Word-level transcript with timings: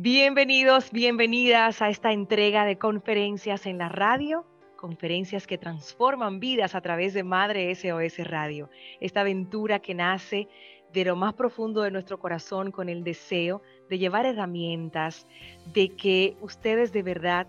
Bienvenidos, 0.00 0.92
bienvenidas 0.92 1.82
a 1.82 1.88
esta 1.88 2.12
entrega 2.12 2.64
de 2.64 2.78
conferencias 2.78 3.66
en 3.66 3.78
la 3.78 3.88
radio, 3.88 4.46
conferencias 4.76 5.44
que 5.48 5.58
transforman 5.58 6.38
vidas 6.38 6.76
a 6.76 6.80
través 6.80 7.14
de 7.14 7.24
Madre 7.24 7.74
SOS 7.74 8.18
Radio. 8.18 8.70
Esta 9.00 9.22
aventura 9.22 9.80
que 9.80 9.96
nace 9.96 10.46
de 10.92 11.04
lo 11.04 11.16
más 11.16 11.34
profundo 11.34 11.82
de 11.82 11.90
nuestro 11.90 12.20
corazón 12.20 12.70
con 12.70 12.88
el 12.88 13.02
deseo 13.02 13.60
de 13.90 13.98
llevar 13.98 14.24
herramientas, 14.24 15.26
de 15.74 15.88
que 15.88 16.36
ustedes 16.42 16.92
de 16.92 17.02
verdad 17.02 17.48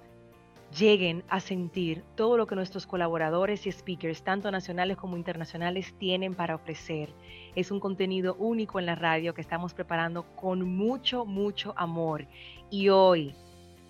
lleguen 0.78 1.24
a 1.30 1.40
sentir 1.40 2.04
todo 2.16 2.38
lo 2.38 2.48
que 2.48 2.56
nuestros 2.56 2.86
colaboradores 2.86 3.66
y 3.66 3.72
speakers, 3.72 4.24
tanto 4.24 4.52
nacionales 4.52 4.98
como 4.98 5.18
internacionales, 5.18 5.94
tienen 5.98 6.36
para 6.36 6.56
ofrecer. 6.56 7.14
Es 7.56 7.72
un 7.72 7.80
contenido 7.80 8.36
único 8.36 8.80
en 8.80 8.86
la 8.86 8.96
radio 8.96 9.34
que 9.34 9.42
estamos 9.42 9.74
preparando 9.74 10.24
con 10.36 10.64
mucho, 10.76 11.26
mucho 11.26 11.74
amor. 11.76 12.28
Y 12.70 12.90
hoy, 12.90 13.34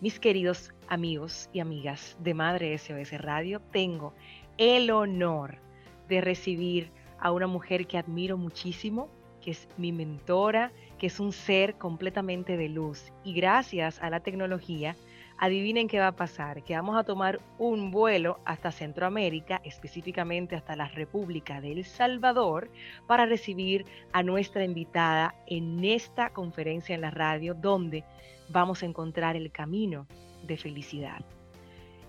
mis 0.02 0.20
queridos 0.20 0.74
amigos 0.88 1.50
y 1.52 1.60
amigas 1.60 2.18
de 2.20 2.34
Madre 2.34 2.78
SOS 2.78 3.12
Radio, 3.22 3.62
tengo 3.72 4.14
el 4.58 4.92
honor 4.92 5.58
de 6.08 6.22
recibir 6.22 6.92
a 7.20 7.32
una 7.32 7.48
mujer 7.48 7.88
que 7.88 7.98
admiro 7.98 8.38
muchísimo, 8.38 9.10
que 9.42 9.52
es 9.52 9.68
mi 9.78 9.92
mentora, 9.92 10.72
que 10.98 11.08
es 11.08 11.20
un 11.20 11.32
ser 11.32 11.76
completamente 11.76 12.58
de 12.58 12.70
luz. 12.70 13.12
Y 13.24 13.34
gracias 13.34 14.00
a 14.02 14.10
la 14.10 14.22
tecnología, 14.22 14.96
adivinen 15.40 15.88
qué 15.88 16.00
va 16.00 16.08
a 16.08 16.16
pasar, 16.16 16.64
que 16.64 16.76
vamos 16.76 16.98
a 16.98 17.04
tomar 17.04 17.40
un 17.58 17.92
vuelo 17.92 18.40
hasta 18.46 18.72
Centroamérica, 18.72 19.62
específicamente 19.64 20.56
hasta 20.56 20.76
la 20.76 20.90
República 20.90 21.62
de 21.62 21.72
El 21.72 21.86
Salvador, 21.86 22.70
para 23.08 23.26
recibir 23.26 23.86
a 24.12 24.22
nuestra 24.22 24.66
invitada 24.66 25.36
en 25.48 25.84
esta 25.86 26.32
conferencia 26.32 26.94
en 26.94 27.02
la 27.02 27.12
radio, 27.12 27.54
donde 27.54 28.04
vamos 28.50 28.84
a 28.84 28.86
encontrar 28.86 29.36
el 29.38 29.52
camino 29.52 30.08
de 30.44 30.58
felicidad. 30.58 31.24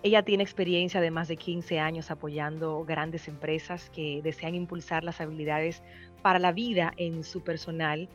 Ella 0.02 0.22
tiene 0.22 0.42
experiencia 0.42 1.00
de 1.00 1.10
más 1.10 1.28
de 1.28 1.36
15 1.36 1.78
años 1.78 2.10
apoyando 2.10 2.84
grandes 2.84 3.28
empresas 3.28 3.90
que 3.90 4.22
desean 4.22 4.54
impulsar 4.54 5.04
las 5.04 5.20
habilidades 5.20 5.82
para 6.22 6.38
la 6.38 6.52
vida 6.52 6.92
en 6.96 7.22
su 7.22 7.42
personal 7.42 8.08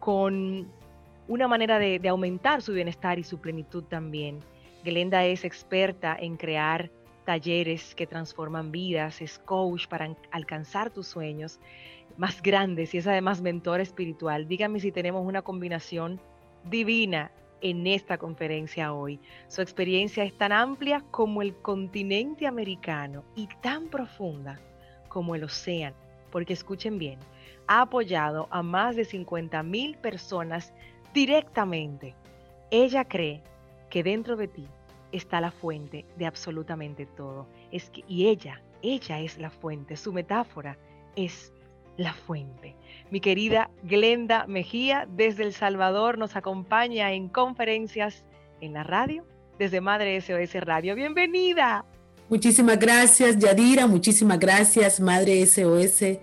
con 0.00 0.72
una 1.28 1.46
manera 1.46 1.78
de, 1.78 2.00
aumentar 2.08 2.62
su 2.62 2.72
bienestar 2.72 3.18
y 3.18 3.24
su 3.24 3.38
plenitud 3.38 3.84
también. 3.84 4.40
Glenda 4.82 5.24
es 5.26 5.44
experta 5.44 6.16
en 6.18 6.36
crear 6.36 6.90
talleres 7.26 7.94
que 7.94 8.06
transforman 8.06 8.72
vidas, 8.72 9.20
es 9.20 9.38
coach 9.38 9.86
para 9.86 10.16
alcanzar 10.30 10.90
tus 10.90 11.06
sueños 11.06 11.60
más 12.16 12.40
grandes 12.42 12.94
y 12.94 12.98
es 12.98 13.06
además 13.06 13.42
mentor 13.42 13.80
espiritual. 13.80 14.48
Dígame 14.48 14.80
si 14.80 14.90
tenemos 14.90 15.26
una 15.26 15.42
combinación 15.42 16.18
divina 16.64 17.30
en 17.60 17.86
esta 17.86 18.16
conferencia 18.16 18.94
hoy. 18.94 19.20
Su 19.48 19.60
experiencia 19.60 20.24
es 20.24 20.32
tan 20.32 20.52
amplia 20.52 21.04
como 21.10 21.42
el 21.42 21.54
continente 21.56 22.46
americano 22.46 23.24
y 23.36 23.48
tan 23.60 23.88
profunda 23.88 24.58
como 25.08 25.34
el 25.34 25.44
océano, 25.44 25.96
porque 26.30 26.54
escuchen 26.54 26.98
bien, 26.98 27.18
ha 27.66 27.82
apoyado 27.82 28.48
a 28.50 28.62
más 28.62 28.96
de 28.96 29.04
50 29.04 29.62
mil 29.62 29.96
personas 29.98 30.72
directamente. 31.14 32.14
Ella 32.70 33.04
cree 33.04 33.42
que 33.90 34.02
dentro 34.02 34.36
de 34.36 34.48
ti 34.48 34.68
está 35.12 35.40
la 35.40 35.50
fuente 35.50 36.04
de 36.16 36.26
absolutamente 36.26 37.06
todo. 37.06 37.46
Es 37.72 37.90
que, 37.90 38.04
y 38.08 38.28
ella, 38.28 38.62
ella 38.82 39.20
es 39.20 39.38
la 39.38 39.50
fuente. 39.50 39.96
Su 39.96 40.12
metáfora 40.12 40.76
es 41.16 41.52
la 41.96 42.12
fuente. 42.12 42.76
Mi 43.10 43.20
querida 43.20 43.70
Glenda 43.82 44.46
Mejía 44.46 45.08
desde 45.10 45.44
El 45.44 45.52
Salvador 45.52 46.18
nos 46.18 46.36
acompaña 46.36 47.12
en 47.12 47.28
conferencias 47.28 48.24
en 48.60 48.72
la 48.72 48.84
radio, 48.84 49.24
desde 49.58 49.80
Madre 49.80 50.20
SOS 50.20 50.54
Radio. 50.64 50.94
Bienvenida. 50.94 51.84
Muchísimas 52.28 52.78
gracias, 52.78 53.38
Yadira. 53.38 53.86
Muchísimas 53.86 54.38
gracias, 54.38 55.00
Madre 55.00 55.44
SOS 55.46 56.18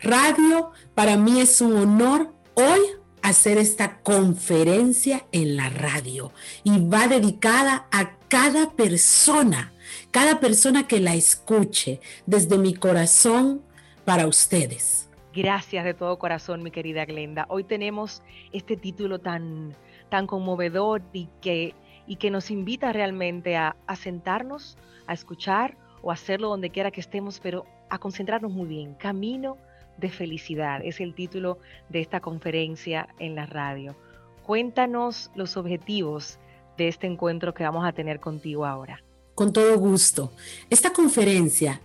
Radio. 0.00 0.72
Para 0.94 1.16
mí 1.16 1.40
es 1.40 1.60
un 1.60 1.76
honor 1.76 2.32
hoy 2.54 2.99
hacer 3.22 3.58
esta 3.58 3.98
conferencia 3.98 5.26
en 5.32 5.56
la 5.56 5.68
radio 5.68 6.32
y 6.64 6.78
va 6.86 7.08
dedicada 7.08 7.86
a 7.90 8.12
cada 8.28 8.70
persona, 8.70 9.72
cada 10.10 10.40
persona 10.40 10.86
que 10.86 11.00
la 11.00 11.14
escuche 11.14 12.00
desde 12.26 12.58
mi 12.58 12.74
corazón 12.74 13.62
para 14.04 14.26
ustedes. 14.26 15.08
Gracias 15.34 15.84
de 15.84 15.94
todo 15.94 16.18
corazón, 16.18 16.62
mi 16.62 16.70
querida 16.70 17.04
Glenda. 17.04 17.46
Hoy 17.48 17.64
tenemos 17.64 18.22
este 18.52 18.76
título 18.76 19.20
tan, 19.20 19.76
tan 20.08 20.26
conmovedor 20.26 21.02
y 21.12 21.28
que, 21.40 21.74
y 22.06 22.16
que 22.16 22.30
nos 22.30 22.50
invita 22.50 22.92
realmente 22.92 23.56
a, 23.56 23.76
a 23.86 23.96
sentarnos, 23.96 24.76
a 25.06 25.12
escuchar 25.12 25.76
o 26.02 26.10
hacerlo 26.10 26.48
donde 26.48 26.70
quiera 26.70 26.90
que 26.90 27.00
estemos, 27.00 27.38
pero 27.38 27.64
a 27.90 27.98
concentrarnos 27.98 28.50
muy 28.50 28.66
bien. 28.66 28.94
Camino 28.94 29.56
de 29.98 30.10
felicidad. 30.10 30.80
Es 30.84 31.00
el 31.00 31.14
título 31.14 31.58
de 31.88 32.00
esta 32.00 32.20
conferencia 32.20 33.08
en 33.18 33.34
la 33.34 33.46
radio. 33.46 33.96
Cuéntanos 34.44 35.30
los 35.34 35.56
objetivos 35.56 36.38
de 36.76 36.88
este 36.88 37.06
encuentro 37.06 37.54
que 37.54 37.64
vamos 37.64 37.86
a 37.86 37.92
tener 37.92 38.20
contigo 38.20 38.66
ahora. 38.66 39.02
Con 39.34 39.52
todo 39.52 39.78
gusto. 39.78 40.32
Esta 40.70 40.92
conferencia, 40.92 41.80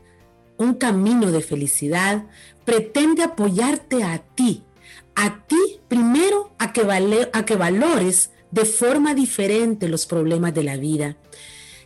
Un 0.57 0.75
Camino 0.75 1.31
de 1.31 1.41
Felicidad, 1.41 2.25
pretende 2.63 3.23
apoyarte 3.23 4.03
a 4.03 4.19
ti, 4.19 4.63
a 5.15 5.45
ti 5.45 5.79
primero 5.87 6.51
a 6.57 6.73
que, 6.73 6.83
vale, 6.83 7.29
a 7.33 7.45
que 7.45 7.55
valores 7.55 8.31
de 8.51 8.65
forma 8.65 9.13
diferente 9.13 9.89
los 9.89 10.05
problemas 10.05 10.53
de 10.53 10.63
la 10.63 10.77
vida 10.77 11.17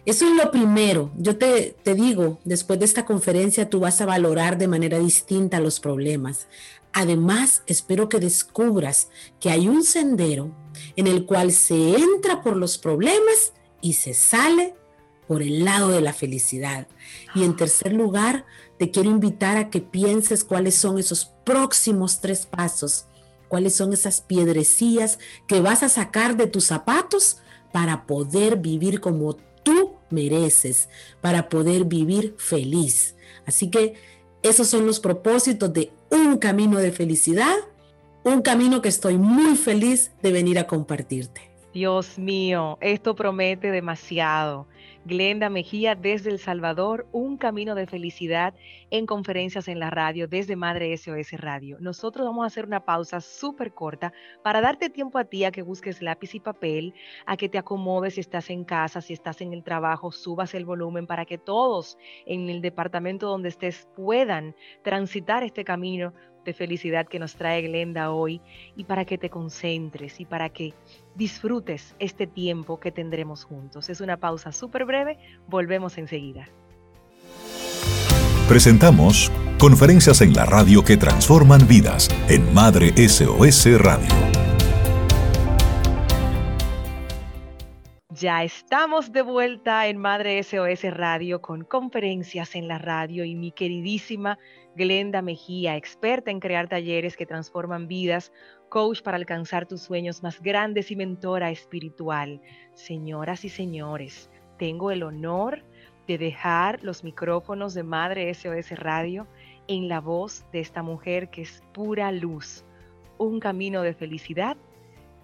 eso 0.10 0.26
es 0.26 0.36
lo 0.36 0.50
primero. 0.50 1.12
Yo 1.18 1.38
te, 1.38 1.76
digo, 1.86 2.40
después 2.44 2.80
de 2.80 2.86
esta 2.86 3.06
conferencia 3.06 3.70
tú 3.70 3.82
vas 3.82 4.02
a 4.02 4.08
valorar 4.08 4.58
de 4.58 4.68
manera 4.68 4.98
distinta 4.98 5.60
los 5.60 5.80
problemas. 5.80 6.48
Además, 6.94 7.62
espero 7.68 8.10
que 8.10 8.20
descubras 8.20 9.10
que 9.40 9.52
hay 9.52 9.68
un 9.68 9.84
sendero 9.84 10.52
en 10.96 11.06
el 11.06 11.28
cual 11.28 11.52
se 11.52 11.96
entra 11.96 12.42
por 12.42 12.58
los 12.58 12.80
problemas 12.80 13.54
y 13.82 13.94
se 13.94 14.16
sale 14.16 14.74
por 15.28 15.44
el 15.44 15.64
lado 15.64 15.90
de 15.90 16.02
la 16.02 16.14
felicidad. 16.14 16.88
Y 17.36 17.44
en 17.44 17.56
tercer 17.56 17.94
lugar, 17.94 18.46
te 18.80 18.90
quiero 18.90 19.12
invitar 19.12 19.58
a 19.58 19.70
que 19.70 19.80
pienses 19.80 20.44
cuáles 20.44 20.74
son 20.74 20.98
esos 20.98 21.32
próximos 21.46 22.20
tres 22.20 22.48
pasos, 22.48 23.06
cuáles 23.48 23.76
son 23.76 23.94
esas 23.94 24.22
piedrecillas 24.22 25.20
que 25.48 25.62
vas 25.62 25.84
a 25.84 25.90
sacar 25.90 26.36
de 26.36 26.48
tus 26.48 26.66
zapatos 26.66 27.38
para 27.72 28.08
poder 28.08 28.58
vivir 28.58 29.02
como 29.02 29.36
tú 29.62 29.99
mereces 30.12 30.90
para 31.22 31.50
poder 31.50 31.86
vivir 31.86 32.36
feliz. 32.38 33.16
Así 33.46 33.70
que 33.70 33.94
esos 34.42 34.68
son 34.68 34.86
los 34.86 35.00
propósitos 35.00 35.72
de 35.74 35.92
un 36.10 36.38
camino 36.38 36.78
de 36.78 36.92
felicidad, 36.92 37.56
un 38.24 38.42
camino 38.42 38.82
que 38.82 38.90
estoy 38.90 39.18
muy 39.18 39.56
feliz 39.56 40.12
de 40.22 40.32
venir 40.32 40.60
a 40.60 40.68
compartirte. 40.68 41.50
Dios 41.74 42.18
mío, 42.18 42.78
esto 42.82 43.16
promete 43.16 43.72
demasiado. 43.72 44.66
Glenda 45.10 45.50
Mejía 45.50 45.96
desde 45.96 46.30
El 46.30 46.38
Salvador, 46.38 47.08
un 47.12 47.36
camino 47.36 47.74
de 47.74 47.88
felicidad 47.88 48.54
en 48.92 49.08
conferencias 49.08 49.68
en 49.68 49.80
la 49.80 49.90
radio 49.90 50.28
desde 50.28 50.56
Madre 50.56 50.96
SOS 50.96 51.32
Radio. 51.32 51.78
Nosotros 51.80 52.28
vamos 52.28 52.44
a 52.44 52.48
hacer 52.48 52.66
una 52.66 52.86
pausa 52.86 53.20
súper 53.20 53.74
corta 53.74 54.14
para 54.44 54.62
darte 54.62 54.92
tiempo 54.92 55.18
a 55.18 55.26
ti 55.26 55.46
a 55.46 55.52
que 55.52 55.64
busques 55.64 56.04
lápiz 56.04 56.36
y 56.36 56.40
papel, 56.40 56.94
a 57.26 57.38
que 57.38 57.50
te 57.50 57.58
acomodes 57.58 58.14
si 58.14 58.22
estás 58.22 58.52
en 58.52 58.64
casa, 58.64 59.02
si 59.02 59.14
estás 59.14 59.42
en 59.42 59.52
el 59.52 59.64
trabajo, 59.64 60.12
subas 60.12 60.54
el 60.54 60.64
volumen 60.64 61.08
para 61.08 61.26
que 61.26 61.40
todos 61.40 61.98
en 62.28 62.48
el 62.48 62.62
departamento 62.62 63.28
donde 63.28 63.50
estés 63.50 63.88
puedan 63.96 64.56
transitar 64.84 65.44
este 65.44 65.64
camino 65.64 66.14
de 66.46 66.54
felicidad 66.54 67.08
que 67.08 67.20
nos 67.20 67.36
trae 67.36 67.62
Glenda 67.64 68.12
hoy 68.12 68.42
y 68.76 68.84
para 68.84 69.06
que 69.06 69.18
te 69.18 69.30
concentres 69.30 70.20
y 70.20 70.26
para 70.26 70.50
que 70.50 70.74
disfrutes 71.20 71.96
este 72.00 72.26
tiempo 72.26 72.80
que 72.80 72.92
tendremos 72.92 73.44
juntos. 73.44 73.90
Es 73.90 74.02
una 74.02 74.18
pausa 74.18 74.52
súper 74.52 74.86
breve, 74.86 75.20
volvemos 75.48 76.00
enseguida. 76.00 76.48
Presentamos 78.48 79.32
conferencias 79.60 80.22
en 80.22 80.34
la 80.34 80.46
radio 80.46 80.84
que 80.84 80.98
transforman 80.98 81.68
vidas 81.68 82.10
en 82.30 82.52
Madre 82.54 82.92
SOS 83.08 83.80
Radio. 83.80 84.10
Ya 88.10 88.44
estamos 88.44 89.12
de 89.12 89.22
vuelta 89.22 89.88
en 89.88 89.98
Madre 89.98 90.42
SOS 90.44 90.84
Radio 90.92 91.42
con 91.42 91.64
conferencias 91.64 92.56
en 92.56 92.68
la 92.68 92.78
radio 92.78 93.24
y 93.24 93.36
mi 93.36 93.52
queridísima 93.52 94.40
Glenda 94.76 95.22
Mejía, 95.22 95.76
experta 95.76 96.32
en 96.32 96.40
crear 96.40 96.68
talleres 96.68 97.16
que 97.16 97.26
transforman 97.26 97.88
vidas, 97.88 98.32
coach 98.70 99.02
para 99.02 99.18
alcanzar 99.18 99.66
tus 99.66 99.82
sueños 99.82 100.24
más 100.24 100.42
grandes 100.42 100.92
y 100.92 100.96
mentora 100.96 101.52
espiritual. 101.52 102.42
Señoras 102.74 103.44
y 103.46 103.50
señores, 103.50 104.30
tengo 104.58 104.92
el 104.92 105.04
honor 105.04 105.64
de 106.08 106.18
dejar 106.18 106.84
los 106.84 107.04
micrófonos 107.04 107.74
de 107.74 107.84
Madre 107.84 108.34
SOS 108.34 108.72
Radio 108.80 109.28
en 109.68 109.88
la 109.88 110.00
voz 110.00 110.46
de 110.52 110.60
esta 110.60 110.82
mujer 110.82 111.30
que 111.30 111.42
es 111.42 111.62
pura 111.74 112.12
luz, 112.12 112.64
un 113.18 113.40
camino 113.40 113.82
de 113.82 113.94
felicidad 113.94 114.58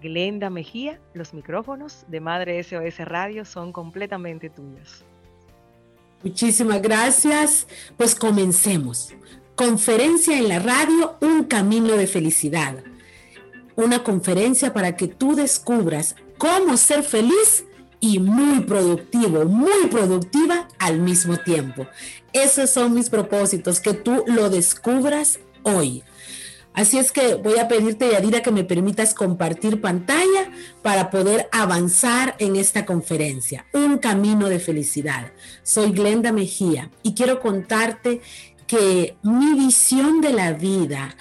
Glenda 0.01 0.49
Mejía, 0.49 0.99
los 1.13 1.33
micrófonos 1.33 2.05
de 2.07 2.19
Madre 2.19 2.61
SOS 2.63 2.99
Radio 2.99 3.43
son 3.43 3.71
completamente 3.71 4.49
tuyos. 4.49 5.03
Muchísimas 6.23 6.81
gracias. 6.81 7.67
Pues 7.97 8.13
comencemos. 8.13 9.13
Conferencia 9.55 10.37
en 10.37 10.49
la 10.49 10.59
radio, 10.59 11.17
un 11.21 11.45
camino 11.45 11.93
de 11.95 12.07
felicidad. 12.07 12.83
Una 13.75 14.03
conferencia 14.03 14.73
para 14.73 14.95
que 14.95 15.07
tú 15.07 15.35
descubras 15.35 16.15
cómo 16.37 16.77
ser 16.77 17.03
feliz 17.03 17.65
y 17.99 18.19
muy 18.19 18.61
productivo, 18.61 19.45
muy 19.45 19.87
productiva 19.89 20.67
al 20.79 20.99
mismo 20.99 21.37
tiempo. 21.37 21.87
Esos 22.33 22.69
son 22.69 22.93
mis 22.93 23.09
propósitos, 23.09 23.79
que 23.79 23.93
tú 23.93 24.23
lo 24.27 24.49
descubras 24.49 25.39
hoy. 25.63 26.03
Así 26.73 26.97
es 26.97 27.13
que 27.13 27.35
voy 27.35 27.57
a 27.57 27.69
pedirte, 27.69 28.11
Yadira, 28.11 28.41
que 28.41 28.51
me 28.51 28.65
permitas 28.65 29.13
compartir 29.13 29.79
pantalla 29.79 30.51
para 30.81 31.09
poder 31.09 31.47
avanzar 31.53 32.35
en 32.37 32.57
esta 32.57 32.85
conferencia. 32.85 33.65
Un 33.73 33.97
camino 33.97 34.49
de 34.49 34.59
felicidad. 34.59 35.31
Soy 35.63 35.93
Glenda 35.93 36.33
Mejía 36.33 36.91
y 37.01 37.13
quiero 37.13 37.39
contarte 37.39 38.19
que 38.67 39.15
mi 39.23 39.57
visión 39.57 40.19
de 40.19 40.33
la 40.33 40.51
vida 40.51 41.15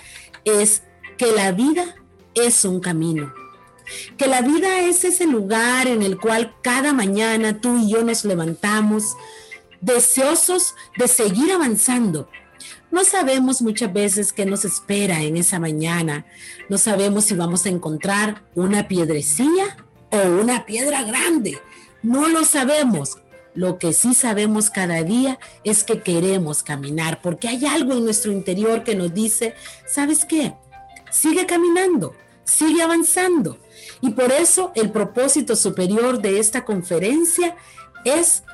es 0.44 0.82
que 1.16 1.30
la 1.30 1.52
vida 1.52 1.94
es 2.34 2.64
un 2.64 2.80
camino. 2.80 3.32
Que 4.16 4.26
la 4.26 4.40
vida 4.40 4.80
es 4.80 5.04
ese 5.04 5.26
lugar 5.26 5.86
en 5.86 6.02
el 6.02 6.18
cual 6.18 6.54
cada 6.62 6.92
mañana 6.92 7.60
tú 7.60 7.78
y 7.78 7.90
yo 7.90 8.02
nos 8.02 8.24
levantamos 8.24 9.16
deseosos 9.80 10.74
de 10.96 11.06
seguir 11.08 11.52
avanzando, 11.52 12.28
no 12.94 13.02
sabemos 13.04 13.60
muchas 13.60 13.92
veces 13.92 14.32
qué 14.32 14.46
nos 14.46 14.64
espera 14.64 15.20
en 15.22 15.36
esa 15.36 15.58
mañana. 15.58 16.26
No 16.68 16.78
sabemos 16.78 17.24
si 17.24 17.34
vamos 17.34 17.66
a 17.66 17.68
encontrar 17.68 18.44
una 18.54 18.86
piedrecilla 18.86 19.76
o 20.10 20.18
una 20.40 20.64
piedra 20.64 21.02
grande. 21.02 21.58
No 22.04 22.28
lo 22.28 22.44
sabemos. 22.44 23.18
Lo 23.52 23.80
que 23.80 23.92
sí 23.92 24.14
sabemos 24.14 24.70
cada 24.70 25.02
día 25.02 25.40
es 25.64 25.82
que 25.82 26.02
queremos 26.02 26.62
caminar 26.62 27.20
porque 27.20 27.48
hay 27.48 27.66
algo 27.66 27.94
en 27.94 28.04
nuestro 28.04 28.30
interior 28.30 28.84
que 28.84 28.94
nos 28.94 29.12
dice, 29.12 29.54
¿sabes 29.88 30.24
qué? 30.24 30.54
Sigue 31.10 31.46
caminando, 31.46 32.14
sigue 32.44 32.82
avanzando. 32.82 33.58
Y 34.00 34.10
por 34.10 34.32
eso 34.32 34.72
el 34.74 34.90
propósito 34.90 35.56
superior 35.56 36.20
de 36.20 36.38
esta 36.38 36.64
conferencia 36.64 37.56
es 38.04 38.44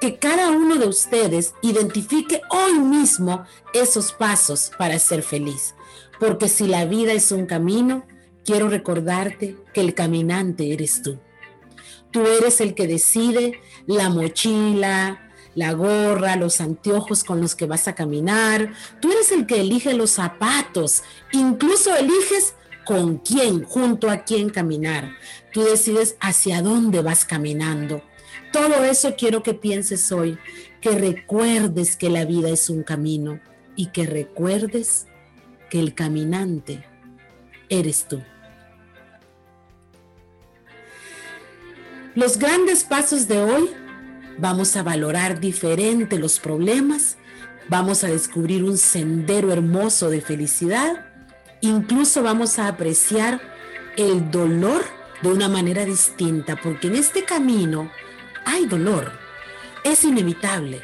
que 0.00 0.18
cada 0.18 0.50
uno 0.50 0.76
de 0.76 0.86
ustedes 0.86 1.54
identifique 1.62 2.42
hoy 2.50 2.78
mismo 2.78 3.44
esos 3.72 4.12
pasos 4.12 4.70
para 4.78 4.98
ser 4.98 5.22
feliz. 5.22 5.74
Porque 6.20 6.48
si 6.48 6.66
la 6.66 6.84
vida 6.84 7.12
es 7.12 7.32
un 7.32 7.46
camino, 7.46 8.04
quiero 8.44 8.68
recordarte 8.68 9.56
que 9.72 9.80
el 9.80 9.94
caminante 9.94 10.72
eres 10.72 11.02
tú. 11.02 11.18
Tú 12.10 12.26
eres 12.26 12.60
el 12.60 12.74
que 12.74 12.86
decide 12.86 13.60
la 13.86 14.08
mochila, 14.08 15.28
la 15.54 15.72
gorra, 15.72 16.36
los 16.36 16.60
anteojos 16.60 17.24
con 17.24 17.40
los 17.40 17.54
que 17.54 17.66
vas 17.66 17.88
a 17.88 17.94
caminar. 17.94 18.72
Tú 19.00 19.10
eres 19.12 19.32
el 19.32 19.46
que 19.46 19.60
elige 19.60 19.92
los 19.94 20.10
zapatos. 20.12 21.02
Incluso 21.32 21.94
eliges 21.96 22.54
con 22.88 23.18
quién, 23.18 23.64
junto 23.64 24.08
a 24.08 24.24
quién 24.24 24.48
caminar. 24.48 25.10
Tú 25.52 25.62
decides 25.62 26.16
hacia 26.20 26.62
dónde 26.62 27.02
vas 27.02 27.26
caminando. 27.26 28.02
Todo 28.50 28.82
eso 28.82 29.14
quiero 29.14 29.42
que 29.42 29.52
pienses 29.52 30.10
hoy, 30.10 30.38
que 30.80 30.92
recuerdes 30.92 31.96
que 31.96 32.08
la 32.08 32.24
vida 32.24 32.48
es 32.48 32.70
un 32.70 32.82
camino 32.82 33.40
y 33.76 33.88
que 33.88 34.06
recuerdes 34.06 35.06
que 35.68 35.80
el 35.80 35.94
caminante 35.94 36.86
eres 37.68 38.08
tú. 38.08 38.22
Los 42.14 42.38
grandes 42.38 42.84
pasos 42.84 43.28
de 43.28 43.38
hoy 43.38 43.68
vamos 44.38 44.74
a 44.76 44.82
valorar 44.82 45.40
diferente 45.40 46.18
los 46.18 46.40
problemas, 46.40 47.18
vamos 47.68 48.02
a 48.02 48.08
descubrir 48.08 48.64
un 48.64 48.78
sendero 48.78 49.52
hermoso 49.52 50.08
de 50.08 50.22
felicidad, 50.22 51.07
incluso 51.60 52.22
vamos 52.22 52.58
a 52.58 52.68
apreciar 52.68 53.40
el 53.96 54.30
dolor 54.30 54.84
de 55.22 55.28
una 55.28 55.48
manera 55.48 55.84
distinta, 55.84 56.56
porque 56.56 56.86
en 56.86 56.96
este 56.96 57.24
camino 57.24 57.90
hay 58.44 58.66
dolor. 58.66 59.12
Es 59.84 60.04
inevitable, 60.04 60.80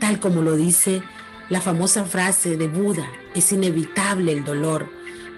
tal 0.00 0.18
como 0.20 0.42
lo 0.42 0.56
dice 0.56 1.02
la 1.48 1.60
famosa 1.60 2.04
frase 2.04 2.56
de 2.56 2.68
Buda, 2.68 3.10
es 3.34 3.52
inevitable 3.52 4.32
el 4.32 4.44
dolor, 4.44 4.90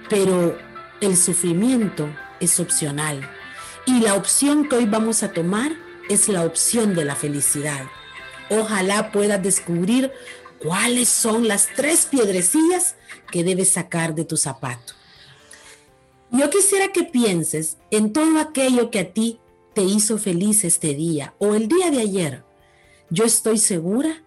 pero 0.09 0.59
el 1.01 1.17
sufrimiento 1.17 2.09
es 2.41 2.59
opcional. 2.59 3.21
Y 3.87 4.01
la 4.01 4.15
opción 4.15 4.69
que 4.69 4.77
hoy 4.77 4.87
vamos 4.87 5.23
a 5.23 5.33
tomar 5.33 5.73
es 6.09 6.29
la 6.29 6.45
opción 6.45 6.95
de 6.95 7.05
la 7.05 7.15
felicidad. 7.15 7.85
Ojalá 8.51 9.13
puedas 9.13 9.41
descubrir 9.41 10.11
cuáles 10.63 11.09
son 11.09 11.49
las 11.49 11.69
tres 11.75 12.07
piedrecillas 12.07 12.97
que 13.31 13.45
debes 13.45 13.71
sacar 13.71 14.15
de 14.15 14.25
tu 14.25 14.37
zapato. 14.37 14.95
Yo 16.31 16.49
quisiera 16.51 16.89
que 16.93 17.03
pienses 17.05 17.79
en 17.91 18.13
todo 18.13 18.39
aquello 18.39 18.91
que 18.91 19.01
a 19.01 19.13
ti 19.13 19.41
te 19.75 19.83
hizo 19.83 20.19
feliz 20.19 20.65
este 20.65 20.95
día 20.95 21.35
o 21.39 21.55
el 21.55 21.67
día 21.69 21.91
de 21.91 22.01
ayer. 22.01 22.45
Yo 23.09 23.25
estoy 23.25 23.59
segura 23.59 24.23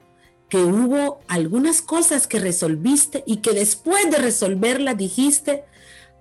que 0.50 0.58
hubo 0.58 1.22
algunas 1.28 1.82
cosas 1.82 2.28
que 2.28 2.40
resolviste 2.40 3.24
y 3.26 3.38
que 3.38 3.54
después 3.54 4.12
de 4.12 4.18
resolverlas 4.18 4.98
dijiste, 4.98 5.64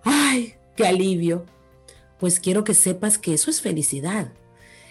ay, 0.04 0.54
qué 0.76 0.86
alivio. 0.86 1.44
Pues 2.18 2.38
quiero 2.38 2.64
que 2.64 2.74
sepas 2.74 3.18
que 3.18 3.34
eso 3.34 3.50
es 3.50 3.60
felicidad. 3.60 4.32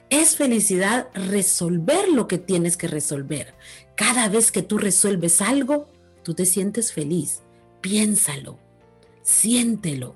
Es 0.09 0.35
felicidad 0.35 1.07
resolver 1.13 2.09
lo 2.09 2.27
que 2.27 2.37
tienes 2.37 2.75
que 2.75 2.89
resolver. 2.89 3.55
Cada 4.01 4.29
vez 4.29 4.51
que 4.51 4.63
tú 4.63 4.79
resuelves 4.79 5.43
algo, 5.43 5.87
tú 6.23 6.33
te 6.33 6.47
sientes 6.47 6.91
feliz. 6.91 7.43
Piénsalo, 7.81 8.57
siéntelo. 9.21 10.15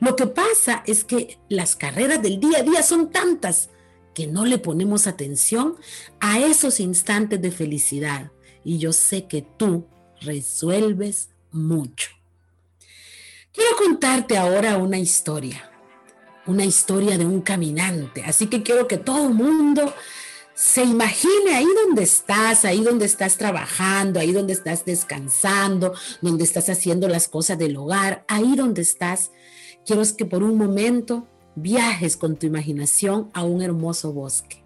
Lo 0.00 0.16
que 0.16 0.26
pasa 0.26 0.82
es 0.86 1.04
que 1.04 1.38
las 1.50 1.76
carreras 1.76 2.22
del 2.22 2.40
día 2.40 2.60
a 2.60 2.62
día 2.62 2.82
son 2.82 3.10
tantas 3.10 3.68
que 4.14 4.26
no 4.26 4.46
le 4.46 4.56
ponemos 4.56 5.06
atención 5.06 5.76
a 6.20 6.40
esos 6.40 6.80
instantes 6.80 7.42
de 7.42 7.50
felicidad. 7.50 8.32
Y 8.64 8.78
yo 8.78 8.94
sé 8.94 9.26
que 9.26 9.42
tú 9.42 9.86
resuelves 10.22 11.28
mucho. 11.50 12.08
Quiero 13.52 13.76
contarte 13.76 14.38
ahora 14.38 14.78
una 14.78 14.98
historia, 14.98 15.70
una 16.46 16.64
historia 16.64 17.18
de 17.18 17.26
un 17.26 17.42
caminante. 17.42 18.24
Así 18.24 18.46
que 18.46 18.62
quiero 18.62 18.88
que 18.88 18.96
todo 18.96 19.28
el 19.28 19.34
mundo 19.34 19.92
se 20.54 20.82
imagine 20.84 21.54
ahí 21.54 21.68
donde 21.84 22.02
estás, 22.02 22.64
ahí 22.64 22.82
donde 22.82 23.06
estás 23.06 23.36
trabajando, 23.36 24.20
ahí 24.20 24.32
donde 24.32 24.52
estás 24.52 24.84
descansando, 24.84 25.94
donde 26.20 26.44
estás 26.44 26.68
haciendo 26.68 27.08
las 27.08 27.28
cosas 27.28 27.58
del 27.58 27.76
hogar, 27.76 28.24
ahí 28.28 28.54
donde 28.54 28.82
estás 28.82 29.30
quiero 29.84 30.02
que 30.16 30.24
por 30.24 30.42
un 30.42 30.56
momento 30.56 31.26
viajes 31.54 32.16
con 32.16 32.36
tu 32.36 32.46
imaginación 32.46 33.30
a 33.34 33.44
un 33.44 33.62
hermoso 33.62 34.12
bosque. 34.12 34.62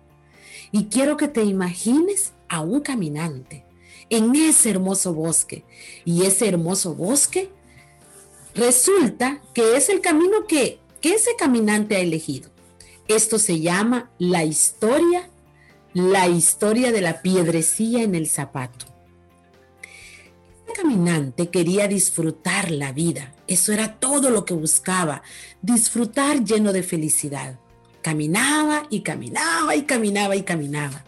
Y 0.72 0.87
quiero 0.87 1.16
que 1.16 1.28
te 1.28 1.44
imagines 1.44 2.32
a 2.49 2.61
un 2.61 2.80
caminante 2.80 3.64
en 4.11 4.34
ese 4.34 4.70
hermoso 4.70 5.14
bosque. 5.14 5.64
Y 6.04 6.25
ese 6.25 6.49
hermoso 6.49 6.94
bosque 6.94 7.50
resulta 8.54 9.42
que 9.54 9.76
es 9.76 9.88
el 9.88 10.00
camino 10.00 10.46
que, 10.46 10.78
que 11.00 11.14
ese 11.14 11.30
caminante 11.38 11.96
ha 11.96 12.00
elegido. 12.00 12.50
Esto 13.08 13.38
se 13.38 13.61
llama 13.61 14.11
la 14.18 14.44
historia, 14.44 15.30
la 15.96 16.28
historia 16.28 16.92
de 16.92 17.00
la 17.00 17.22
piedrecilla 17.22 18.02
en 18.02 18.14
el 18.14 18.28
zapato 18.28 18.96
caminante 20.76 21.48
quería 21.48 21.88
disfrutar 21.88 22.70
la 22.70 22.92
vida. 22.92 23.34
Eso 23.46 23.72
era 23.72 23.98
todo 23.98 24.28
lo 24.28 24.44
que 24.44 24.52
buscaba, 24.52 25.22
disfrutar 25.62 26.44
lleno 26.44 26.72
de 26.74 26.82
felicidad. 26.82 27.58
Caminaba 28.02 28.86
y 28.90 29.00
caminaba 29.00 29.74
y 29.74 29.84
caminaba 29.84 30.36
y 30.36 30.42
caminaba. 30.42 31.02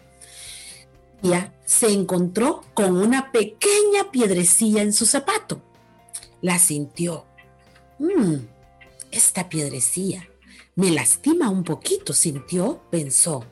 Ya 1.21 1.53
se 1.65 1.91
encontró 1.91 2.63
con 2.73 2.97
una 2.97 3.31
pequeña 3.31 4.09
piedrecilla 4.11 4.81
en 4.81 4.91
su 4.91 5.05
zapato. 5.05 5.61
La 6.41 6.57
sintió. 6.57 7.27
Mm, 7.99 8.37
esta 9.11 9.49
piedrecilla 9.49 10.27
me 10.73 10.89
lastima 10.89 11.49
un 11.49 11.63
poquito, 11.63 12.13
sintió, 12.13 12.81
pensó. 12.89 13.45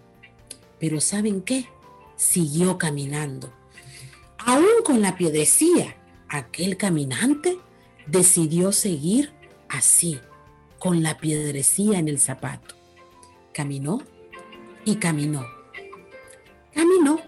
Pero 0.79 1.01
¿saben 1.01 1.41
qué? 1.41 1.67
Siguió 2.15 2.77
caminando. 2.77 3.51
Aún 4.37 4.83
con 4.83 5.01
la 5.01 5.17
piedrecilla, 5.17 5.95
aquel 6.29 6.77
caminante 6.77 7.57
decidió 8.05 8.71
seguir 8.71 9.33
así, 9.69 10.19
con 10.79 11.03
la 11.03 11.17
piedrecía 11.17 11.99
en 11.99 12.07
el 12.07 12.19
zapato. 12.19 12.75
Caminó 13.53 14.01
y 14.85 14.95
caminó. 14.95 15.45
Caminó. 16.73 17.19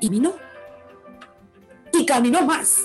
Y 0.00 0.08
caminó. 0.08 0.34
Y 1.92 2.06
caminó 2.06 2.42
más. 2.42 2.80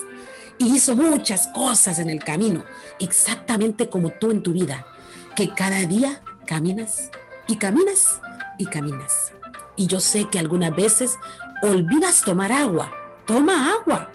y 0.58 0.76
hizo 0.76 0.94
muchas 0.94 1.48
cosas 1.48 1.98
en 1.98 2.10
el 2.10 2.22
camino, 2.22 2.64
exactamente 2.98 3.88
como 3.88 4.10
tú 4.10 4.30
en 4.30 4.42
tu 4.42 4.52
vida, 4.52 4.86
que 5.34 5.54
cada 5.54 5.86
día 5.86 6.22
caminas 6.46 7.10
y 7.50 7.56
caminas 7.56 8.20
y 8.58 8.66
caminas. 8.66 9.32
Y 9.74 9.88
yo 9.88 9.98
sé 9.98 10.28
que 10.30 10.38
algunas 10.38 10.74
veces 10.74 11.18
olvidas 11.62 12.22
tomar 12.22 12.52
agua, 12.52 12.92
toma 13.26 13.72
agua. 13.72 14.12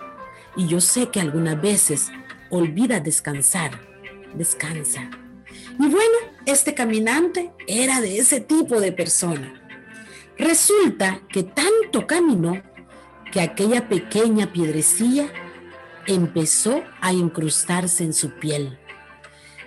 Y 0.56 0.68
yo 0.68 0.80
sé 0.80 1.10
que 1.10 1.20
algunas 1.20 1.62
veces 1.62 2.12
olvidas 2.50 3.04
descansar, 3.04 3.72
descansa. 4.36 5.10
Y 5.78 5.88
bueno, 5.88 6.18
este 6.46 6.74
caminante 6.74 7.52
era 7.68 8.00
de 8.00 8.20
ese 8.20 8.40
tipo 8.40 8.80
de 8.80 8.94
persona. 8.94 9.62
Resulta 10.38 11.20
que 11.28 11.44
tanto 11.44 12.08
caminó 12.08 12.64
que 13.34 13.42
aquella 13.42 13.90
pequeña 13.90 14.54
piedrecilla 14.54 15.28
empezó 16.08 16.84
a 17.02 17.12
incrustarse 17.12 18.06
en 18.06 18.14
su 18.14 18.32
piel. 18.40 18.80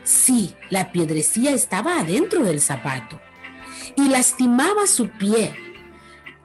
Sí, 0.05 0.55
la 0.71 0.91
piedrecilla 0.91 1.51
estaba 1.51 2.01
adentro 2.01 2.45
del 2.45 2.63
zapato 2.63 3.21
y 3.97 4.09
lastimaba 4.09 4.87
su 4.87 5.09
pie 5.09 5.55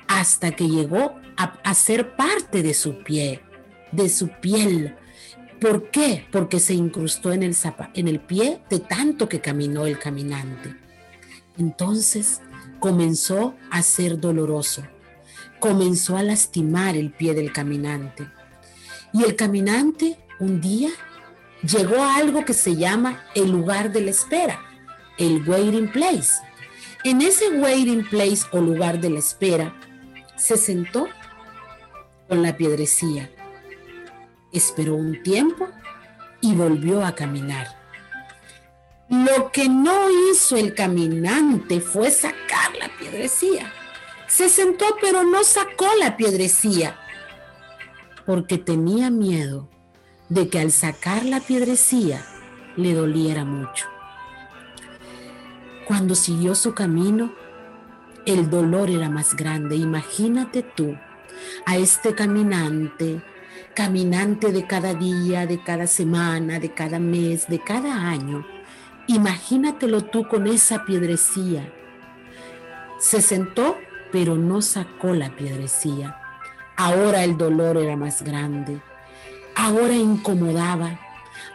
hasta 0.08 0.52
que 0.52 0.68
llegó 0.68 1.16
a, 1.38 1.74
ser 1.74 2.16
parte 2.16 2.62
de 2.62 2.74
su 2.74 3.04
pie, 3.04 3.42
de 3.92 4.10
su 4.10 4.30
piel. 4.30 4.96
¿Por 5.60 5.90
qué? 5.90 6.28
Porque 6.32 6.60
se 6.60 6.74
incrustó 6.74 7.32
en 7.32 7.44
el, 7.44 7.56
en 7.96 8.08
el 8.08 8.20
pie 8.20 8.62
de 8.70 8.80
tanto 8.80 9.28
que 9.28 9.42
caminó 9.42 9.86
el 9.86 9.98
caminante. 9.98 10.76
Entonces 11.58 12.42
comenzó 12.80 13.56
a 13.72 13.82
ser 13.82 14.20
doloroso, 14.20 14.84
comenzó 15.60 16.18
a 16.18 16.24
lastimar 16.24 16.96
el 16.96 17.12
pie 17.12 17.34
del 17.34 17.52
caminante. 17.52 18.28
Y 19.14 19.24
el 19.24 19.36
caminante 19.36 20.18
un 20.40 20.60
día 20.60 20.90
llegó 21.62 22.04
a 22.04 22.18
algo 22.18 22.44
que 22.46 22.54
se 22.54 22.76
llama 22.76 23.24
el 23.36 23.52
lugar 23.52 23.92
de 23.92 24.02
la 24.02 24.12
espera, 24.12 24.60
el 25.18 25.48
waiting 25.48 25.92
place. 25.92 26.34
En 27.04 27.22
ese 27.22 27.50
waiting 27.50 28.08
place 28.08 28.44
o 28.54 28.62
lugar 28.62 29.02
de 29.02 29.10
la 29.10 29.20
espera, 29.20 29.76
se 30.38 30.56
sentó 30.56 31.10
con 32.30 32.42
la 32.42 32.56
piedrecía, 32.56 33.30
esperó 34.54 34.96
un 34.96 35.22
tiempo 35.22 35.68
y 36.40 36.56
volvió 36.56 37.06
a 37.06 37.14
caminar. 37.14 37.68
Lo 39.10 39.52
que 39.52 39.68
no 39.68 40.10
hizo 40.32 40.56
el 40.56 40.74
caminante 40.74 41.82
fue 41.82 42.10
sacar 42.10 42.74
la 42.80 42.90
piedrecía. 42.98 43.72
Se 44.28 44.48
sentó 44.48 44.86
pero 45.02 45.24
no 45.24 45.44
sacó 45.44 45.88
la 46.00 46.16
piedrecía 46.16 46.98
porque 48.26 48.58
tenía 48.58 49.10
miedo 49.10 49.70
de 50.30 50.48
que 50.48 50.60
al 50.60 50.72
sacar 50.72 51.26
la 51.26 51.42
piedrecía 51.42 52.26
le 52.78 52.94
doliera 52.94 53.44
mucho. 53.44 53.93
Cuando 55.86 56.16
siguió 56.16 56.56
su 56.56 56.74
camino, 56.74 57.34
el 58.25 58.50
dolor 58.50 58.90
era 58.90 59.10
más 59.10 59.36
grande. 59.36 59.75
Imagínate 59.75 60.63
tú 60.63 60.98
a 61.66 61.75
este 61.78 62.16
caminante, 62.16 63.22
caminante 63.75 64.52
de 64.52 64.66
cada 64.66 64.94
día, 64.94 65.46
de 65.46 65.62
cada 65.62 65.88
semana, 65.88 66.60
de 66.60 66.74
cada 66.74 67.00
mes, 67.00 67.48
de 67.48 67.60
cada 67.60 68.10
año. 68.10 68.46
Imagínatelo 69.08 70.06
tú 70.06 70.28
con 70.28 70.48
esa 70.48 70.86
piedrecía. 70.86 71.70
Se 73.00 73.22
sentó, 73.22 73.78
pero 74.12 74.36
no 74.38 74.62
sacó 74.62 75.13
la 75.13 75.36
piedrecía. 75.36 76.18
Ahora 76.78 77.25
el 77.25 77.38
dolor 77.38 77.78
era 77.78 77.98
más 77.98 78.22
grande. 78.22 78.82
Ahora 79.56 79.94
incomodaba. 79.94 80.98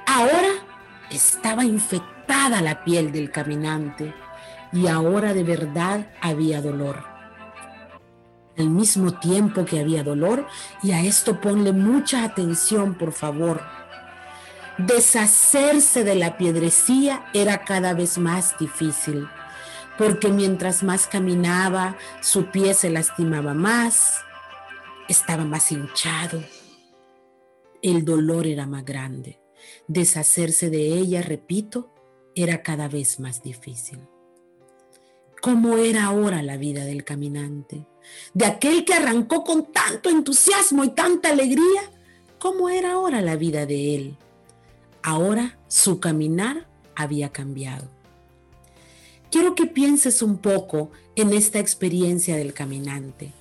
Ahora 0.06 0.67
estaba 1.10 1.64
infectada 1.64 2.60
la 2.60 2.84
piel 2.84 3.12
del 3.12 3.30
caminante 3.30 4.14
y 4.72 4.86
ahora 4.86 5.34
de 5.34 5.44
verdad 5.44 6.10
había 6.20 6.60
dolor. 6.60 7.04
Al 8.56 8.70
mismo 8.70 9.18
tiempo 9.18 9.64
que 9.64 9.78
había 9.78 10.02
dolor, 10.02 10.46
y 10.82 10.90
a 10.90 11.00
esto 11.02 11.40
ponle 11.40 11.72
mucha 11.72 12.24
atención, 12.24 12.94
por 12.94 13.12
favor. 13.12 13.62
Deshacerse 14.78 16.02
de 16.02 16.16
la 16.16 16.36
piedrecía 16.36 17.24
era 17.32 17.64
cada 17.64 17.94
vez 17.94 18.18
más 18.18 18.58
difícil, 18.58 19.28
porque 19.96 20.28
mientras 20.28 20.82
más 20.82 21.06
caminaba, 21.06 21.96
su 22.20 22.46
pie 22.46 22.74
se 22.74 22.90
lastimaba 22.90 23.54
más, 23.54 24.20
estaba 25.08 25.44
más 25.44 25.70
hinchado, 25.70 26.42
el 27.80 28.04
dolor 28.04 28.46
era 28.46 28.66
más 28.66 28.84
grande. 28.84 29.40
Deshacerse 29.86 30.70
de 30.70 30.98
ella, 30.98 31.22
repito, 31.22 31.90
era 32.34 32.62
cada 32.62 32.88
vez 32.88 33.20
más 33.20 33.42
difícil. 33.42 34.00
¿Cómo 35.40 35.78
era 35.78 36.04
ahora 36.04 36.42
la 36.42 36.56
vida 36.56 36.84
del 36.84 37.04
caminante? 37.04 37.86
De 38.34 38.44
aquel 38.44 38.84
que 38.84 38.94
arrancó 38.94 39.44
con 39.44 39.72
tanto 39.72 40.10
entusiasmo 40.10 40.84
y 40.84 40.90
tanta 40.90 41.30
alegría, 41.30 41.82
¿cómo 42.38 42.68
era 42.68 42.92
ahora 42.92 43.20
la 43.20 43.36
vida 43.36 43.66
de 43.66 43.94
él? 43.94 44.16
Ahora 45.02 45.58
su 45.68 46.00
caminar 46.00 46.66
había 46.96 47.30
cambiado. 47.30 47.88
Quiero 49.30 49.54
que 49.54 49.66
pienses 49.66 50.22
un 50.22 50.38
poco 50.38 50.90
en 51.14 51.32
esta 51.32 51.58
experiencia 51.58 52.36
del 52.36 52.54
caminante. 52.54 53.32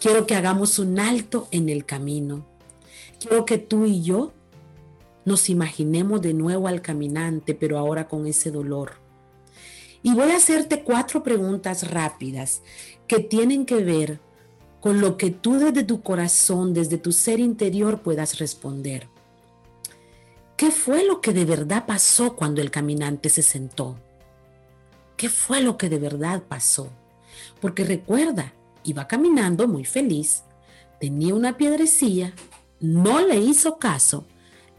Quiero 0.00 0.26
que 0.26 0.34
hagamos 0.34 0.78
un 0.78 0.98
alto 0.98 1.48
en 1.50 1.68
el 1.68 1.84
camino. 1.84 2.46
Quiero 3.20 3.44
que 3.44 3.58
tú 3.58 3.84
y 3.84 4.02
yo 4.02 4.32
nos 5.24 5.48
imaginemos 5.48 6.20
de 6.22 6.34
nuevo 6.34 6.68
al 6.68 6.82
caminante, 6.82 7.54
pero 7.54 7.78
ahora 7.78 8.08
con 8.08 8.26
ese 8.26 8.50
dolor 8.50 9.04
y 10.04 10.12
voy 10.12 10.30
a 10.30 10.36
hacerte 10.36 10.84
cuatro 10.84 11.22
preguntas 11.22 11.90
rápidas 11.90 12.60
que 13.08 13.20
tienen 13.20 13.64
que 13.64 13.82
ver 13.82 14.20
con 14.80 15.00
lo 15.00 15.16
que 15.16 15.30
tú 15.30 15.54
desde 15.58 15.82
tu 15.82 16.02
corazón, 16.02 16.74
desde 16.74 16.98
tu 16.98 17.10
ser 17.10 17.40
interior 17.40 18.02
puedas 18.02 18.38
responder. 18.38 19.08
¿Qué 20.58 20.70
fue 20.70 21.06
lo 21.06 21.22
que 21.22 21.32
de 21.32 21.46
verdad 21.46 21.86
pasó 21.86 22.36
cuando 22.36 22.60
el 22.60 22.70
caminante 22.70 23.30
se 23.30 23.42
sentó? 23.42 23.96
¿Qué 25.16 25.30
fue 25.30 25.62
lo 25.62 25.78
que 25.78 25.88
de 25.88 25.98
verdad 25.98 26.42
pasó? 26.46 26.90
Porque 27.62 27.82
recuerda, 27.82 28.52
iba 28.84 29.08
caminando 29.08 29.66
muy 29.66 29.86
feliz, 29.86 30.42
tenía 31.00 31.34
una 31.34 31.56
piedrecilla, 31.56 32.34
no 32.78 33.26
le 33.26 33.38
hizo 33.38 33.78
caso 33.78 34.26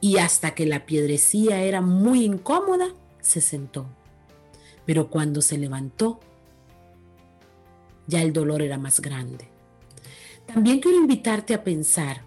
y 0.02 0.18
hasta 0.18 0.54
que 0.56 0.66
la 0.66 0.86
piedrecilla 0.86 1.62
era 1.62 1.82
muy 1.82 2.24
incómoda, 2.24 2.94
se 3.22 3.42
sentó. 3.42 3.88
Pero 4.86 5.10
cuando 5.10 5.42
se 5.42 5.58
levantó, 5.58 6.20
ya 8.08 8.22
el 8.22 8.34
dolor 8.34 8.62
era 8.62 8.78
más 8.78 9.00
grande. 9.00 9.48
También 10.46 10.80
quiero 10.80 10.98
invitarte 10.98 11.54
a 11.54 11.64
pensar, 11.64 12.22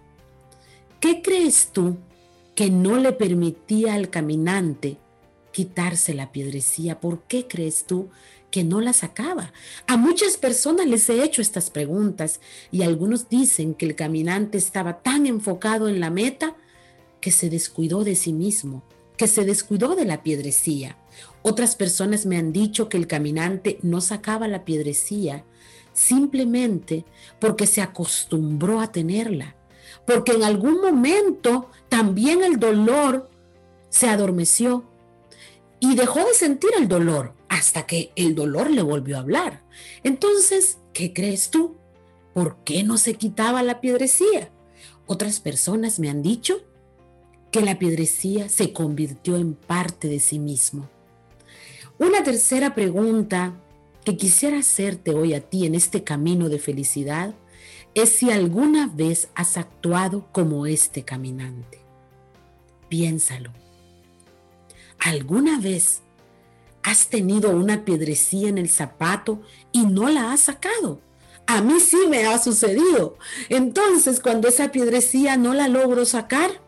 ¿qué 1.01 1.23
crees 1.23 1.71
tú 1.73 1.97
que 2.55 2.71
no 2.71 2.97
le 2.97 3.13
permitía 3.13 3.95
al 3.95 4.11
caminante 4.11 4.99
quitarse 5.53 6.15
la 6.15 6.33
piedrecía? 6.33 7.01
¿Por 7.01 7.23
qué 7.23 7.47
crees 7.47 7.85
tú 7.85 8.11
que 8.51 8.65
no 8.65 8.81
la 8.81 8.93
sacaba? 8.93 9.53
A 9.87 9.97
muchas 9.97 10.37
personas 10.37 10.87
les 10.87 11.09
he 11.09 11.23
hecho 11.23 11.43
estas 11.43 11.71
preguntas 11.71 12.41
y 12.73 12.83
algunos 12.83 13.29
dicen 13.29 13.75
que 13.75 13.87
el 13.87 13.95
caminante 13.95 14.59
estaba 14.59 15.01
tan 15.01 15.27
enfocado 15.27 15.89
en 15.89 16.01
la 16.01 16.11
meta 16.11 16.57
que 17.21 17.31
se 17.31 17.51
descuidó 17.51 18.05
de 18.05 18.15
sí 18.15 18.33
mismo, 18.33 18.83
que 19.17 19.27
se 19.27 19.45
descuidó 19.45 19.97
de 19.97 20.05
la 20.05 20.23
piedrecía. 20.23 20.97
Otras 21.43 21.77
personas 21.77 22.27
me 22.27 22.37
han 22.37 22.53
dicho 22.53 22.89
que 22.89 22.97
el 22.97 23.07
caminante 23.07 23.79
no 23.83 24.01
sacaba 24.01 24.49
la 24.49 24.65
piedrecía 24.65 25.45
simplemente 25.93 27.05
porque 27.41 27.67
se 27.67 27.83
acostumbró 27.83 28.81
a 28.81 28.93
tenerla, 28.93 29.57
porque 30.07 30.33
en 30.33 30.45
algún 30.45 30.81
momento 30.81 31.71
también 31.89 32.45
el 32.45 32.61
dolor 32.61 33.29
se 33.89 34.09
adormeció 34.09 34.85
y 35.81 35.97
dejó 35.97 36.21
de 36.21 36.35
sentir 36.35 36.71
el 36.79 36.87
dolor 36.87 37.35
hasta 37.49 37.87
que 37.87 38.13
el 38.15 38.35
dolor 38.35 38.71
le 38.71 38.83
volvió 38.83 39.17
a 39.17 39.21
hablar. 39.21 39.65
Entonces, 40.05 40.79
¿qué 40.93 41.13
crees 41.13 41.51
tú? 41.51 41.77
¿Por 42.33 42.59
qué 42.65 42.85
no 42.85 42.99
se 42.99 43.15
quitaba 43.15 43.63
la 43.65 43.81
piedrecía? 43.81 44.53
Otras 45.07 45.41
personas 45.41 45.99
me 45.99 46.11
han 46.11 46.23
dicho 46.23 46.61
que 47.51 47.61
la 47.61 47.79
piedrecía 47.79 48.49
se 48.49 48.73
convirtió 48.73 49.37
en 49.37 49.55
parte 49.55 50.09
de 50.09 50.21
sí 50.21 50.39
mismo 50.39 50.89
una 51.99 52.23
tercera 52.23 52.77
pregunta 52.77 53.55
que 54.05 54.17
quisiera 54.17 54.59
hacerte 54.59 55.13
hoy 55.15 55.35
a 55.35 55.41
ti 55.41 55.67
en 55.67 55.75
este 55.75 56.05
camino 56.05 56.49
de 56.49 56.61
felicidad 56.61 57.35
es 57.95 58.11
si 58.11 58.31
alguna 58.31 58.87
vez 58.87 59.29
has 59.35 59.57
actuado 59.57 60.29
como 60.31 60.67
este 60.67 61.05
caminante. 61.05 61.81
Piénsalo. 62.89 63.51
¿Alguna 65.01 65.59
vez 65.59 66.03
has 66.85 67.09
tenido 67.09 67.51
una 67.51 67.85
piedrecía 67.85 68.49
en 68.49 68.59
el 68.59 68.69
zapato 68.69 69.43
y 69.73 69.85
no 69.85 70.09
la 70.09 70.33
has 70.33 70.41
sacado? 70.41 71.01
A 71.47 71.63
mí 71.63 71.81
sí 71.81 71.99
me 72.09 72.27
ha 72.27 72.39
sucedido. 72.39 73.19
Entonces, 73.49 74.21
cuando 74.21 74.47
esa 74.47 74.71
piedrecía 74.71 75.37
no 75.37 75.53
la 75.53 75.67
logro 75.67 76.05
sacar, 76.05 76.63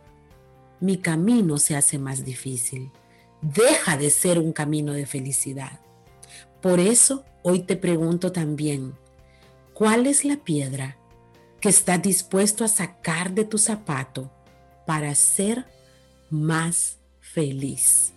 mi 0.81 0.97
camino 0.97 1.59
se 1.59 1.77
hace 1.77 1.99
más 1.99 2.25
difícil. 2.25 2.91
Deja 3.43 3.97
de 3.97 4.11
ser 4.11 4.39
un 4.39 4.53
camino 4.53 4.93
de 4.93 5.07
felicidad. 5.07 5.81
Por 6.61 6.81
eso 6.81 7.25
hoy 7.43 7.61
te 7.61 7.77
pregunto 7.77 8.33
también, 8.33 8.95
¿cuál 9.73 10.07
es 10.07 10.25
la 10.25 10.37
piedra 10.37 10.99
que 11.61 11.69
estás 11.69 12.03
dispuesto 12.03 12.65
a 12.65 12.69
sacar 12.69 13.33
de 13.33 13.45
tu 13.45 13.59
zapato 13.59 14.31
para 14.87 15.15
ser 15.15 15.67
más 16.31 16.99
feliz? 17.21 18.13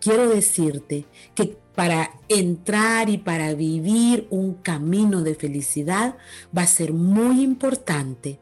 Quiero 0.00 0.28
decirte 0.28 1.04
que 1.34 1.58
para 1.74 2.10
entrar 2.28 3.08
y 3.08 3.18
para 3.18 3.54
vivir 3.54 4.26
un 4.30 4.54
camino 4.54 5.22
de 5.22 5.34
felicidad 5.34 6.16
va 6.56 6.62
a 6.62 6.66
ser 6.66 6.92
muy 6.92 7.42
importante 7.42 8.38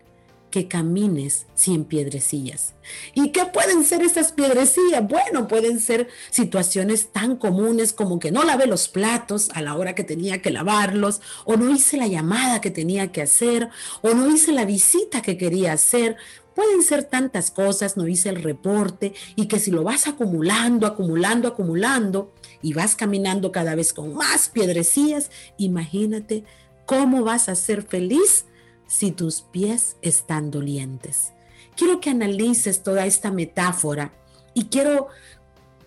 que 0.50 0.68
camines 0.68 1.46
sin 1.54 1.84
piedrecillas. 1.84 2.74
¿Y 3.14 3.30
qué 3.30 3.44
pueden 3.46 3.84
ser 3.84 4.02
esas 4.02 4.32
piedrecillas? 4.32 5.06
Bueno, 5.06 5.46
pueden 5.48 5.80
ser 5.80 6.08
situaciones 6.30 7.12
tan 7.12 7.36
comunes 7.36 7.92
como 7.92 8.18
que 8.18 8.30
no 8.30 8.44
lavé 8.44 8.66
los 8.66 8.88
platos 8.88 9.50
a 9.54 9.62
la 9.62 9.74
hora 9.74 9.94
que 9.94 10.04
tenía 10.04 10.40
que 10.40 10.50
lavarlos, 10.50 11.20
o 11.44 11.56
no 11.56 11.70
hice 11.70 11.96
la 11.96 12.06
llamada 12.06 12.60
que 12.60 12.70
tenía 12.70 13.12
que 13.12 13.22
hacer, 13.22 13.68
o 14.02 14.14
no 14.14 14.28
hice 14.30 14.52
la 14.52 14.64
visita 14.64 15.22
que 15.22 15.36
quería 15.36 15.72
hacer. 15.72 16.16
Pueden 16.54 16.82
ser 16.82 17.04
tantas 17.04 17.50
cosas, 17.50 17.96
no 17.96 18.08
hice 18.08 18.30
el 18.30 18.42
reporte, 18.42 19.12
y 19.36 19.46
que 19.46 19.60
si 19.60 19.70
lo 19.70 19.84
vas 19.84 20.08
acumulando, 20.08 20.86
acumulando, 20.86 21.48
acumulando, 21.48 22.32
y 22.62 22.72
vas 22.72 22.96
caminando 22.96 23.52
cada 23.52 23.74
vez 23.74 23.92
con 23.92 24.14
más 24.14 24.48
piedrecillas, 24.48 25.30
imagínate 25.58 26.44
cómo 26.86 27.22
vas 27.22 27.48
a 27.48 27.54
ser 27.54 27.82
feliz 27.82 28.46
si 28.88 29.12
tus 29.12 29.42
pies 29.42 29.96
están 30.02 30.50
dolientes. 30.50 31.32
Quiero 31.76 32.00
que 32.00 32.10
analices 32.10 32.82
toda 32.82 33.06
esta 33.06 33.30
metáfora 33.30 34.12
y 34.54 34.64
quiero 34.64 35.06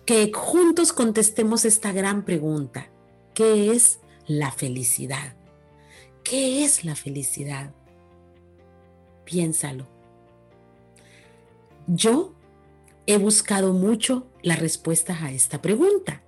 que 0.06 0.32
juntos 0.32 0.92
contestemos 0.94 1.66
esta 1.66 1.92
gran 1.92 2.24
pregunta. 2.24 2.88
¿Qué 3.34 3.72
es 3.72 4.00
la 4.26 4.50
felicidad? 4.50 5.34
¿Qué 6.24 6.64
es 6.64 6.84
la 6.84 6.94
felicidad? 6.94 7.74
Piénsalo. 9.24 9.86
Yo 11.86 12.32
he 13.06 13.18
buscado 13.18 13.72
mucho 13.72 14.26
las 14.42 14.60
respuestas 14.60 15.22
a 15.22 15.30
esta 15.30 15.60
pregunta 15.60 16.22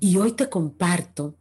y 0.00 0.16
hoy 0.16 0.32
te 0.32 0.48
comparto 0.48 1.34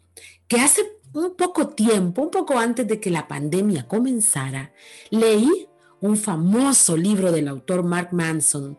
que 0.47 0.59
hace 0.59 0.81
un 1.15 1.35
poco 1.35 1.69
tiempo, 1.69 2.21
un 2.21 2.29
poco 2.29 2.59
antes 2.59 2.87
de 2.87 2.99
que 2.99 3.09
la 3.09 3.27
pandemia 3.27 3.87
comenzara, 3.87 4.73
leí 5.09 5.67
un 6.01 6.17
famoso 6.17 6.97
libro 6.97 7.31
del 7.31 7.47
autor 7.47 7.83
Mark 7.83 8.09
Manson 8.11 8.77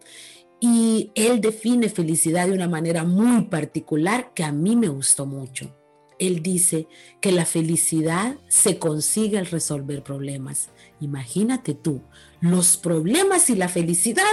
y 0.60 1.10
él 1.14 1.40
define 1.40 1.88
felicidad 1.88 2.46
de 2.46 2.52
una 2.52 2.68
manera 2.68 3.04
muy 3.04 3.46
particular 3.46 4.32
que 4.34 4.44
a 4.44 4.52
mí 4.52 4.76
me 4.76 4.88
gustó 4.88 5.26
mucho. 5.26 5.74
Él 6.18 6.42
dice 6.42 6.88
que 7.20 7.32
la 7.32 7.44
felicidad 7.44 8.36
se 8.48 8.78
consigue 8.78 9.38
al 9.38 9.46
resolver 9.46 10.02
problemas. 10.02 10.70
Imagínate 11.00 11.74
tú, 11.74 12.02
los 12.40 12.76
problemas 12.76 13.50
y 13.50 13.54
la 13.54 13.68
felicidad 13.68 14.24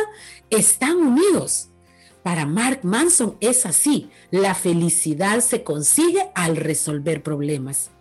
están 0.49 0.97
unidos. 0.97 1.72
Para 2.23 2.45
Mark 2.45 2.79
Manson 2.83 3.37
es 3.41 3.65
así, 3.65 4.09
la 4.31 4.55
felicidad 4.55 5.41
se 5.41 5.63
consigue 5.63 6.31
al 6.35 6.55
resolver 6.55 7.21
problemas. 7.21 7.91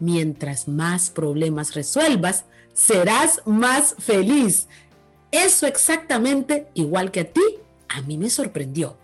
Mientras 0.00 0.68
más 0.68 1.10
problemas 1.10 1.74
resuelvas, 1.74 2.46
serás 2.72 3.42
más 3.44 3.94
feliz. 3.98 4.68
Eso 5.30 5.66
exactamente 5.66 6.66
igual 6.74 7.10
que 7.10 7.20
a 7.20 7.30
ti, 7.30 7.42
a 7.88 8.00
mí 8.02 8.16
me 8.16 8.30
sorprendió. 8.30 8.96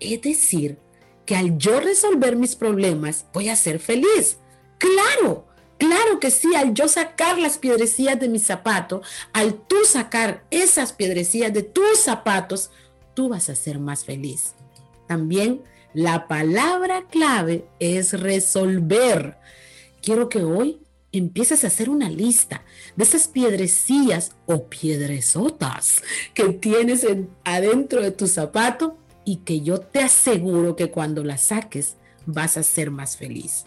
Es 0.00 0.20
decir, 0.20 0.78
que 1.24 1.36
al 1.36 1.56
yo 1.56 1.80
resolver 1.80 2.36
mis 2.36 2.56
problemas 2.56 3.26
voy 3.32 3.48
a 3.48 3.56
ser 3.56 3.78
feliz. 3.78 4.38
Claro, 4.78 5.46
claro 5.78 6.20
que 6.20 6.30
sí, 6.30 6.54
al 6.54 6.74
yo 6.74 6.88
sacar 6.88 7.38
las 7.38 7.58
piedrecillas 7.58 8.18
de 8.18 8.28
mi 8.28 8.38
zapato, 8.40 9.02
al 9.32 9.54
tú 9.54 9.76
sacar 9.84 10.44
esas 10.50 10.92
piedrecillas 10.92 11.52
de 11.52 11.62
tus 11.62 11.98
zapatos, 11.98 12.70
tú 13.16 13.30
vas 13.30 13.48
a 13.48 13.56
ser 13.56 13.80
más 13.80 14.04
feliz. 14.04 14.54
También 15.08 15.62
la 15.94 16.28
palabra 16.28 17.06
clave 17.10 17.66
es 17.80 18.12
resolver. 18.12 19.38
Quiero 20.02 20.28
que 20.28 20.44
hoy 20.44 20.78
empieces 21.10 21.64
a 21.64 21.68
hacer 21.68 21.88
una 21.88 22.10
lista 22.10 22.62
de 22.94 23.04
esas 23.04 23.26
piedrecillas 23.26 24.36
o 24.44 24.64
piedresotas 24.64 26.02
que 26.34 26.50
tienes 26.50 27.06
adentro 27.44 28.02
de 28.02 28.10
tu 28.10 28.26
zapato 28.26 28.98
y 29.24 29.38
que 29.38 29.62
yo 29.62 29.80
te 29.80 30.00
aseguro 30.00 30.76
que 30.76 30.90
cuando 30.90 31.24
las 31.24 31.44
saques 31.44 31.96
vas 32.26 32.58
a 32.58 32.62
ser 32.62 32.90
más 32.90 33.16
feliz. 33.16 33.64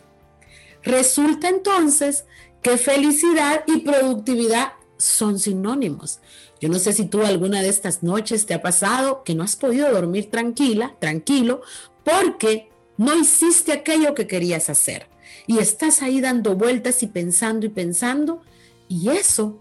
Resulta 0.84 1.50
entonces 1.50 2.26
que 2.62 2.78
felicidad 2.78 3.64
y 3.66 3.80
productividad 3.80 4.74
son 4.98 5.40
sinónimos. 5.40 6.20
Yo 6.60 6.68
no 6.68 6.78
sé 6.80 6.94
si 6.94 7.06
tú 7.06 7.24
alguna 7.24 7.62
de 7.62 7.70
estas 7.70 8.04
noches 8.04 8.46
te 8.46 8.54
ha 8.54 8.62
pasado 8.62 9.24
que 9.24 9.34
no 9.34 9.44
has 9.44 9.56
podido 9.56 9.92
dormir 9.92 10.30
tranquila, 10.30 10.96
tranquilo, 11.00 11.62
porque 12.04 12.70
no 12.98 13.18
hiciste 13.18 13.72
aquello 13.72 14.14
que 14.14 14.28
querías 14.28 14.70
hacer. 14.70 15.08
Y 15.48 15.60
estás 15.60 16.02
ahí 16.02 16.20
dando 16.20 16.56
vueltas 16.56 17.02
y 17.02 17.08
pensando 17.08 17.66
y 17.66 17.70
pensando. 17.70 18.42
Y 18.90 19.10
eso 19.10 19.58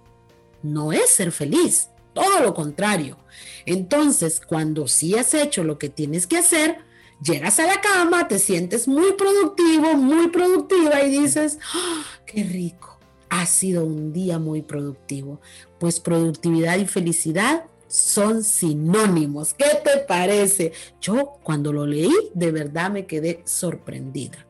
no 0.63 0.93
es 0.93 1.11
ser 1.11 1.31
feliz, 1.31 1.89
todo 2.15 2.41
lo 2.41 2.53
contrario. 2.53 3.17
Entonces, 3.65 4.41
cuando 4.45 4.89
sí 4.89 5.15
has 5.15 5.35
hecho 5.35 5.63
lo 5.63 5.79
que 5.79 5.89
tienes 5.89 6.27
que 6.27 6.39
hacer, 6.39 6.79
llegas 7.23 7.61
a 7.61 7.67
la 7.67 7.81
cama, 7.81 8.27
te 8.27 8.41
sientes 8.41 8.89
muy 8.89 9.13
productivo, 9.13 9.95
muy 9.95 10.29
productiva 10.29 11.03
y 11.03 11.21
dices, 11.21 11.59
¡Ah, 11.75 12.05
qué 12.27 12.43
rico 12.43 12.98
ha 13.31 13.47
sido 13.47 13.85
un 13.85 14.13
día 14.13 14.39
muy 14.39 14.63
productivo, 14.63 15.41
pues 15.79 16.01
productividad 16.01 16.79
y 16.79 16.87
felicidad 16.87 17.65
son 17.89 18.45
sinónimos. 18.45 19.55
¿Qué 19.55 19.81
te 19.83 19.99
parece? 20.01 20.73
Yo 21.01 21.39
cuando 21.43 21.73
lo 21.73 21.87
leí 21.87 22.13
de 22.35 22.53
verdad 22.53 22.91
me 22.91 23.07
quedé 23.07 23.43
sorprendida. 23.45 24.45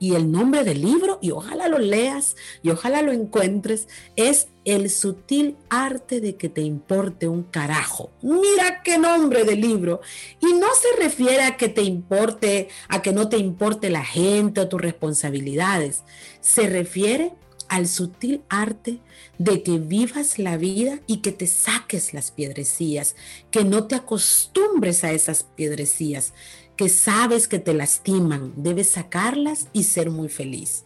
Y 0.00 0.14
el 0.14 0.30
nombre 0.30 0.62
del 0.62 0.80
libro, 0.80 1.18
y 1.20 1.32
ojalá 1.32 1.66
lo 1.66 1.78
leas 1.78 2.36
y 2.62 2.70
ojalá 2.70 3.02
lo 3.02 3.10
encuentres, 3.10 3.88
es 4.14 4.46
El 4.64 4.90
sutil 4.90 5.56
arte 5.70 6.20
de 6.20 6.36
que 6.36 6.48
te 6.48 6.60
importe 6.60 7.26
un 7.26 7.42
carajo. 7.42 8.10
Mira 8.22 8.82
qué 8.84 8.98
nombre 8.98 9.44
del 9.44 9.60
libro. 9.60 10.00
Y 10.40 10.52
no 10.52 10.68
se 10.74 11.02
refiere 11.02 11.42
a 11.42 11.56
que 11.56 11.68
te 11.68 11.82
importe, 11.82 12.68
a 12.88 13.02
que 13.02 13.12
no 13.12 13.28
te 13.28 13.38
importe 13.38 13.90
la 13.90 14.04
gente 14.04 14.60
o 14.60 14.68
tus 14.68 14.80
responsabilidades. 14.80 16.04
Se 16.40 16.68
refiere 16.68 17.32
al 17.68 17.88
sutil 17.88 18.42
arte 18.48 19.00
de 19.38 19.62
que 19.62 19.78
vivas 19.78 20.38
la 20.38 20.56
vida 20.56 21.00
y 21.06 21.18
que 21.18 21.32
te 21.32 21.46
saques 21.46 22.14
las 22.14 22.30
piedrecillas, 22.30 23.16
que 23.50 23.64
no 23.64 23.86
te 23.86 23.94
acostumbres 23.94 25.04
a 25.04 25.12
esas 25.12 25.42
piedrecillas, 25.42 26.32
que 26.76 26.88
sabes 26.88 27.48
que 27.48 27.58
te 27.58 27.74
lastiman, 27.74 28.52
debes 28.56 28.90
sacarlas 28.90 29.68
y 29.72 29.84
ser 29.84 30.10
muy 30.10 30.28
feliz. 30.28 30.84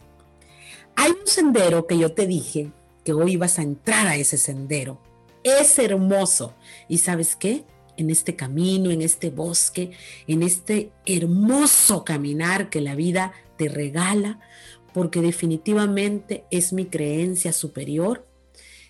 Hay 0.95 1.11
un 1.11 1.27
sendero 1.27 1.87
que 1.87 1.97
yo 1.97 2.13
te 2.13 2.27
dije 2.27 2.71
que 3.03 3.13
hoy 3.13 3.37
vas 3.37 3.59
a 3.59 3.63
entrar 3.63 4.07
a 4.07 4.15
ese 4.15 4.37
sendero. 4.37 4.99
Es 5.43 5.77
hermoso. 5.77 6.53
¿Y 6.87 6.99
sabes 6.99 7.35
qué? 7.35 7.65
En 7.97 8.09
este 8.09 8.35
camino, 8.35 8.89
en 8.89 9.01
este 9.01 9.29
bosque, 9.29 9.91
en 10.27 10.41
este 10.41 10.91
hermoso 11.05 12.03
caminar 12.03 12.69
que 12.69 12.81
la 12.81 12.95
vida 12.95 13.33
te 13.57 13.69
regala, 13.69 14.39
porque 14.93 15.21
definitivamente 15.21 16.45
es 16.51 16.73
mi 16.73 16.85
creencia 16.85 17.51
superior 17.53 18.27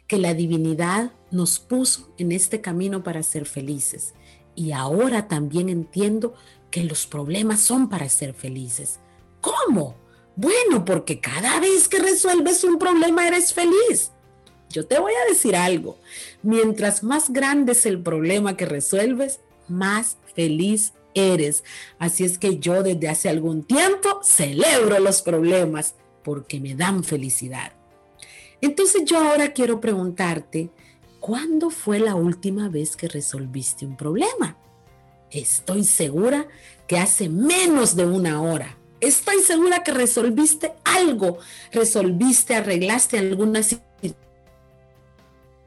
que 0.08 0.18
la 0.18 0.34
divinidad 0.34 1.12
nos 1.32 1.60
puso 1.60 2.14
en 2.18 2.32
este 2.32 2.62
camino 2.62 3.04
para 3.04 3.24
ser 3.24 3.46
felices. 3.46 4.14
Y 4.56 4.72
ahora 4.72 5.28
también 5.28 5.70
entiendo 5.70 6.36
que 6.70 6.84
los 6.84 7.08
problemas 7.08 7.62
son 7.62 7.90
para 7.90 8.10
ser 8.10 8.34
felices. 8.34 9.00
¿Cómo? 9.42 9.96
Bueno, 10.36 10.84
porque 10.86 11.20
cada 11.20 11.60
vez 11.60 11.88
que 11.88 12.00
resuelves 12.00 12.64
un 12.64 12.78
problema 12.78 13.28
eres 13.28 13.54
feliz. 13.54 14.12
Yo 14.70 14.86
te 14.86 15.00
voy 15.00 15.14
a 15.14 15.30
decir 15.30 15.56
algo. 15.56 15.98
Mientras 16.42 17.04
más 17.04 17.32
grande 17.32 17.74
es 17.74 17.86
el 17.86 18.02
problema 18.02 18.58
que 18.58 18.66
resuelves, 18.66 19.40
más 19.68 20.18
feliz 20.36 20.94
eres. 21.16 21.64
Así 22.00 22.24
es 22.24 22.38
que 22.38 22.60
yo 22.60 22.84
desde 22.84 23.10
hace 23.10 23.30
algún 23.30 23.64
tiempo 23.64 24.22
celebro 24.24 25.00
los 25.00 25.22
problemas 25.22 25.96
porque 26.24 26.60
me 26.60 26.76
dan 26.76 27.04
felicidad. 27.04 27.74
Entonces 28.62 29.04
yo 29.06 29.18
ahora 29.20 29.52
quiero 29.52 29.82
preguntarte, 29.82 30.70
¿cuándo 31.20 31.70
fue 31.70 32.00
la 32.00 32.16
última 32.16 32.70
vez 32.70 32.96
que 32.96 33.08
resolviste 33.08 33.86
un 33.86 33.98
problema? 33.98 34.58
Estoy 35.32 35.84
segura 35.84 36.48
que 36.88 36.98
hace 36.98 37.28
menos 37.28 37.96
de 37.96 38.06
una 38.06 38.42
hora. 38.42 38.78
Estoy 39.02 39.42
segura 39.42 39.84
que 39.84 39.92
resolviste 39.92 40.74
algo, 40.86 41.40
resolviste, 41.72 42.56
arreglaste 42.56 43.18
alguna 43.18 43.64
situación 43.64 43.93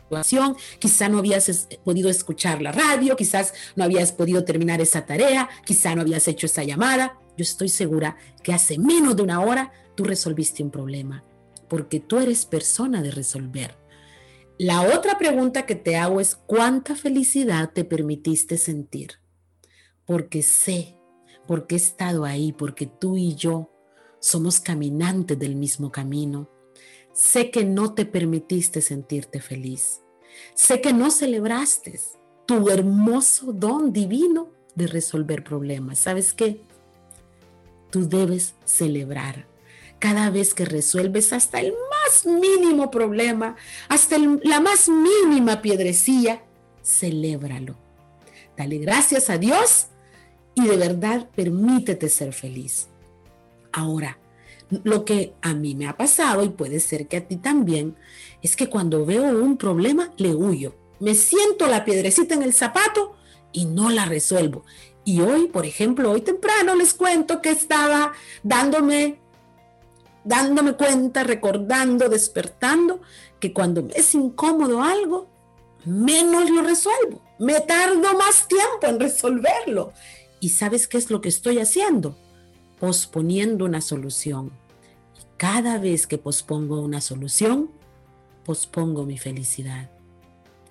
situación, 0.06 0.56
quizá 0.78 1.08
no 1.08 1.18
habías 1.18 1.68
podido 1.84 2.08
escuchar 2.08 2.62
la 2.62 2.72
radio, 2.72 3.16
quizás 3.16 3.52
no 3.74 3.84
habías 3.84 4.12
podido 4.12 4.44
terminar 4.44 4.80
esa 4.80 5.04
tarea, 5.04 5.48
quizá 5.64 5.94
no 5.94 6.02
habías 6.02 6.28
hecho 6.28 6.46
esa 6.46 6.62
llamada. 6.62 7.18
Yo 7.36 7.42
estoy 7.42 7.68
segura 7.68 8.16
que 8.42 8.52
hace 8.52 8.78
menos 8.78 9.16
de 9.16 9.22
una 9.22 9.40
hora 9.40 9.72
tú 9.94 10.04
resolviste 10.04 10.62
un 10.62 10.70
problema, 10.70 11.24
porque 11.68 12.00
tú 12.00 12.18
eres 12.18 12.46
persona 12.46 13.02
de 13.02 13.10
resolver. 13.10 13.76
La 14.58 14.82
otra 14.82 15.18
pregunta 15.18 15.66
que 15.66 15.74
te 15.74 15.96
hago 15.96 16.20
es, 16.20 16.36
¿cuánta 16.36 16.94
felicidad 16.94 17.72
te 17.74 17.84
permitiste 17.84 18.56
sentir? 18.56 19.20
Porque 20.06 20.42
sé, 20.42 20.96
porque 21.46 21.74
he 21.74 21.78
estado 21.78 22.24
ahí, 22.24 22.52
porque 22.52 22.86
tú 22.86 23.16
y 23.16 23.34
yo 23.34 23.72
somos 24.20 24.60
caminantes 24.60 25.38
del 25.38 25.56
mismo 25.56 25.90
camino. 25.90 26.50
Sé 27.16 27.50
que 27.50 27.64
no 27.64 27.94
te 27.94 28.04
permitiste 28.04 28.82
sentirte 28.82 29.40
feliz. 29.40 30.02
Sé 30.52 30.82
que 30.82 30.92
no 30.92 31.10
celebraste 31.10 31.98
tu 32.44 32.68
hermoso 32.68 33.54
don 33.54 33.90
divino 33.90 34.50
de 34.74 34.86
resolver 34.86 35.42
problemas. 35.42 35.98
¿Sabes 35.98 36.34
qué? 36.34 36.60
Tú 37.90 38.06
debes 38.06 38.54
celebrar 38.66 39.46
cada 39.98 40.28
vez 40.28 40.52
que 40.52 40.66
resuelves 40.66 41.32
hasta 41.32 41.58
el 41.60 41.72
más 41.72 42.26
mínimo 42.26 42.90
problema, 42.90 43.56
hasta 43.88 44.18
la 44.18 44.60
más 44.60 44.90
mínima 44.90 45.62
piedrecilla, 45.62 46.42
celébralo. 46.84 47.78
Dale 48.58 48.76
gracias 48.76 49.30
a 49.30 49.38
Dios 49.38 49.86
y 50.54 50.66
de 50.66 50.76
verdad 50.76 51.30
permítete 51.34 52.10
ser 52.10 52.34
feliz. 52.34 52.88
Ahora, 53.72 54.18
lo 54.70 55.04
que 55.04 55.34
a 55.42 55.54
mí 55.54 55.74
me 55.74 55.86
ha 55.86 55.96
pasado 55.96 56.44
y 56.44 56.48
puede 56.48 56.80
ser 56.80 57.06
que 57.08 57.18
a 57.18 57.26
ti 57.26 57.36
también, 57.36 57.96
es 58.42 58.56
que 58.56 58.68
cuando 58.68 59.06
veo 59.06 59.22
un 59.42 59.56
problema 59.56 60.12
le 60.16 60.34
huyo. 60.34 60.74
Me 60.98 61.14
siento 61.14 61.66
la 61.66 61.84
piedrecita 61.84 62.34
en 62.34 62.42
el 62.42 62.52
zapato 62.52 63.16
y 63.52 63.66
no 63.66 63.90
la 63.90 64.06
resuelvo. 64.06 64.64
Y 65.04 65.20
hoy, 65.20 65.46
por 65.46 65.66
ejemplo, 65.66 66.10
hoy 66.10 66.20
temprano 66.20 66.74
les 66.74 66.94
cuento 66.94 67.40
que 67.40 67.50
estaba 67.50 68.12
dándome 68.42 69.20
dándome 70.24 70.72
cuenta, 70.72 71.22
recordando, 71.22 72.08
despertando 72.08 73.00
que 73.38 73.52
cuando 73.52 73.84
me 73.84 73.92
es 73.94 74.12
incómodo 74.12 74.82
algo, 74.82 75.28
menos 75.84 76.50
lo 76.50 76.62
resuelvo. 76.62 77.22
Me 77.38 77.60
tardo 77.60 78.12
más 78.18 78.48
tiempo 78.48 78.88
en 78.88 78.98
resolverlo. 78.98 79.92
¿Y 80.40 80.48
sabes 80.48 80.88
qué 80.88 80.98
es 80.98 81.10
lo 81.10 81.20
que 81.20 81.28
estoy 81.28 81.60
haciendo? 81.60 82.18
Posponiendo 82.78 83.64
una 83.64 83.80
solución. 83.80 84.52
Y 85.18 85.24
cada 85.36 85.78
vez 85.78 86.06
que 86.06 86.18
pospongo 86.18 86.80
una 86.80 87.00
solución, 87.00 87.70
pospongo 88.44 89.04
mi 89.04 89.18
felicidad. 89.18 89.90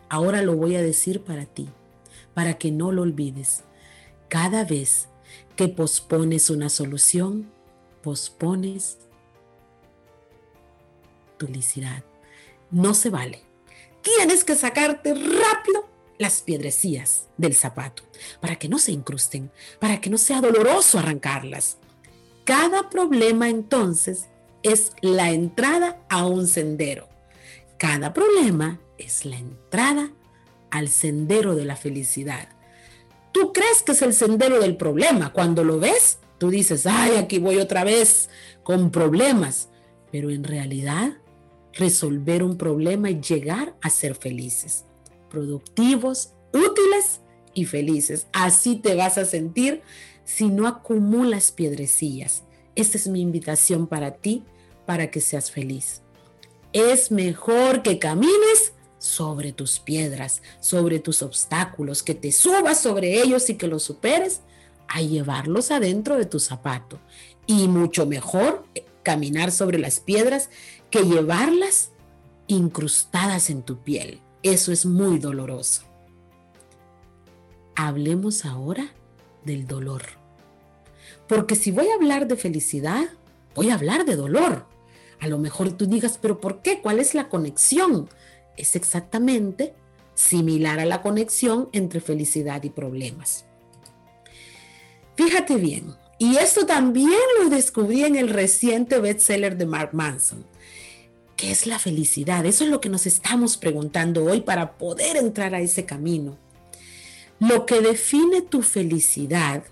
Ahora 0.10 0.42
lo 0.42 0.56
voy 0.56 0.76
a 0.76 0.82
decir 0.82 1.22
para 1.22 1.46
ti, 1.46 1.70
para 2.34 2.58
que 2.58 2.72
no 2.72 2.92
lo 2.92 3.02
olvides. 3.02 3.64
Cada 4.30 4.64
vez 4.64 5.08
que 5.56 5.68
pospones 5.68 6.50
una 6.50 6.70
solución, 6.70 7.52
pospones 8.02 9.00
tu 11.38 11.48
felicidad. 11.48 12.04
No 12.72 12.94
se 12.94 13.10
vale. 13.10 13.42
Tienes 14.02 14.44
que 14.44 14.56
sacarte 14.56 15.14
rápido 15.14 15.90
las 16.18 16.42
piedrecillas 16.42 17.28
del 17.38 17.56
zapato 17.56 18.04
para 18.40 18.58
que 18.58 18.70
no 18.70 18.80
se 18.80 18.92
incrusten, 18.92 19.52
para 19.80 20.00
que 20.00 20.10
no 20.10 20.18
sea 20.18 20.42
doloroso 20.42 21.00
arrancarlas. 21.00 21.78
Cada 22.46 22.92
problema 22.92 23.50
entonces 23.50 24.30
es 24.62 24.92
la 25.02 25.32
entrada 25.32 26.06
a 26.10 26.26
un 26.28 26.48
sendero. 26.48 27.10
Cada 27.78 28.14
problema 28.14 28.80
es 29.00 29.26
la 29.26 29.38
entrada 29.38 30.12
al 30.70 30.90
sendero 30.90 31.56
de 31.56 31.66
la 31.66 31.76
felicidad. 31.76 32.50
Tú 33.32 33.52
crees 33.52 33.82
que 33.84 33.94
es 33.94 34.02
el 34.04 34.14
sendero 34.14 34.60
del 34.60 34.78
problema. 34.78 35.34
Cuando 35.34 35.64
lo 35.64 35.80
ves, 35.80 36.20
tú 36.38 36.52
dices, 36.52 36.86
ay, 36.86 37.16
aquí 37.16 37.40
voy 37.40 37.58
otra 37.58 37.84
vez 37.84 38.30
con 38.64 38.92
problemas. 38.92 39.70
Pero 40.12 40.30
en 40.30 40.44
realidad, 40.44 41.18
resolver 41.74 42.44
un 42.44 42.58
problema 42.58 43.10
y 43.10 43.20
llegar 43.20 43.76
a 43.82 43.90
ser 43.90 44.16
felices, 44.16 44.86
productivos, 45.30 46.34
útiles 46.54 47.22
y 47.54 47.66
felices. 47.66 48.28
Así 48.34 48.76
te 48.76 48.94
vas 48.94 49.18
a 49.18 49.26
sentir 49.26 49.82
si 50.26 50.50
no 50.50 50.68
acumulas 50.68 51.52
piedrecillas. 51.52 52.44
Esta 52.76 52.98
es 52.98 53.08
mi 53.08 53.22
invitación 53.22 53.88
para 53.88 54.16
ti, 54.16 54.44
para 54.86 55.10
que 55.10 55.22
seas 55.22 55.52
feliz. 55.52 56.02
Es 56.74 57.12
mejor 57.12 57.84
que 57.84 58.00
camines 58.00 58.74
sobre 58.98 59.54
tus 59.54 59.80
piedras, 59.80 60.42
sobre 60.60 61.00
tus 61.00 61.22
obstáculos, 61.22 62.04
que 62.04 62.16
te 62.16 62.32
subas 62.32 62.82
sobre 62.82 63.22
ellos 63.22 63.50
y 63.50 63.56
que 63.56 63.68
los 63.68 63.84
superes, 63.84 64.42
a 64.88 65.02
llevarlos 65.02 65.72
adentro 65.72 66.18
de 66.18 66.26
tu 66.26 66.40
zapato. 66.40 67.00
Y 67.48 67.68
mucho 67.68 68.06
mejor 68.06 68.66
eh, 68.76 68.86
caminar 69.04 69.52
sobre 69.52 69.78
las 69.78 70.00
piedras 70.00 70.50
que 70.90 71.04
llevarlas 71.04 71.92
incrustadas 72.48 73.50
en 73.50 73.64
tu 73.64 73.78
piel. 73.80 74.22
Eso 74.44 74.72
es 74.72 74.86
muy 74.86 75.18
doloroso. 75.18 75.84
Hablemos 77.76 78.46
ahora 78.46 78.94
del 79.46 79.68
dolor. 79.68 80.04
Porque 81.28 81.56
si 81.56 81.72
voy 81.72 81.88
a 81.88 81.96
hablar 81.96 82.28
de 82.28 82.36
felicidad, 82.36 83.06
voy 83.56 83.70
a 83.70 83.76
hablar 83.76 84.06
de 84.06 84.16
dolor. 84.16 84.66
A 85.20 85.28
lo 85.28 85.38
mejor 85.38 85.72
tú 85.72 85.86
digas, 85.86 86.20
pero 86.22 86.40
¿por 86.40 86.62
qué? 86.62 86.82
¿Cuál 86.82 87.00
es 87.00 87.14
la 87.14 87.30
conexión? 87.30 88.10
Es 88.58 88.76
exactamente 88.76 89.74
similar 90.14 90.80
a 90.80 90.86
la 90.86 91.02
conexión 91.02 91.70
entre 91.72 92.00
felicidad 92.00 92.64
y 92.64 92.70
problemas. 92.70 93.46
Fíjate 95.16 95.56
bien, 95.56 95.96
y 96.18 96.38
esto 96.38 96.66
también 96.66 97.12
lo 97.42 97.50
descubrí 97.50 98.04
en 98.04 98.16
el 98.16 98.30
reciente 98.30 99.00
bestseller 99.00 99.58
de 99.58 99.66
Mark 99.66 99.90
Manson. 99.94 100.46
¿Qué 101.36 101.52
es 101.52 101.68
la 101.68 101.80
felicidad? 101.80 102.46
Eso 102.46 102.64
es 102.64 102.70
lo 102.70 102.80
que 102.80 102.90
nos 102.90 103.06
estamos 103.06 103.58
preguntando 103.58 104.24
hoy 104.24 104.42
para 104.42 104.78
poder 104.78 105.18
entrar 105.18 105.54
a 105.54 105.60
ese 105.60 105.86
camino. 105.86 106.38
Lo 107.40 107.66
que 107.66 107.82
define 107.82 108.42
tu 108.42 108.62
felicidad 108.62 109.64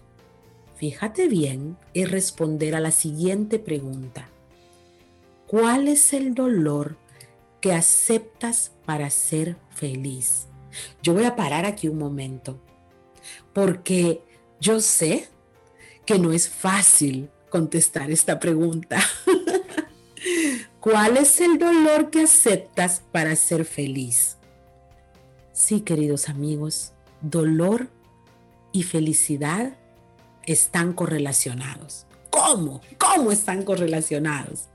fíjate 0.83 1.29
bien, 1.29 1.77
es 1.93 2.11
responder 2.11 2.75
a 2.75 2.81
la 2.81 2.91
siguiente 2.91 3.57
pregunta. 3.57 4.27
¿Cuál 5.47 5.87
es 5.87 6.11
el 6.11 6.33
dolor 6.33 6.97
que 7.61 7.71
aceptas 7.71 8.73
para 8.85 9.09
ser 9.09 9.55
feliz? 9.69 10.47
Yo 11.01 11.13
voy 11.13 11.23
a 11.23 11.37
parar 11.37 11.65
aquí 11.65 11.87
un 11.87 11.97
momento, 11.97 12.59
porque 13.53 14.23
yo 14.59 14.81
sé 14.81 15.29
que 16.05 16.19
no 16.19 16.33
es 16.33 16.49
fácil 16.49 17.29
contestar 17.49 18.11
esta 18.11 18.39
pregunta. 18.39 18.99
¿Cuál 20.81 21.15
es 21.15 21.39
el 21.39 21.59
dolor 21.59 22.09
que 22.09 22.23
aceptas 22.23 23.03
para 23.13 23.37
ser 23.37 23.63
feliz? 23.63 24.35
Sí, 25.53 25.79
queridos 25.79 26.27
amigos, 26.27 26.92
dolor 27.23 27.89
y 28.71 28.83
felicidad 28.83 29.75
están 30.45 30.93
correlacionados. 30.93 32.05
¿Cómo? 32.29 32.81
¿Cómo 32.97 33.31
están 33.31 33.63
correlacionados? 33.63 34.65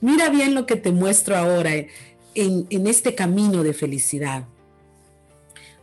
Mira 0.00 0.28
bien 0.28 0.54
lo 0.54 0.66
que 0.66 0.76
te 0.76 0.92
muestro 0.92 1.36
ahora 1.36 1.70
en, 2.34 2.86
este 2.86 3.14
camino 3.14 3.62
de 3.62 3.72
felicidad. 3.72 4.48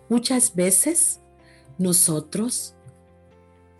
Muchas 0.10 0.56
veces 0.56 1.20
nosotros, 1.78 2.74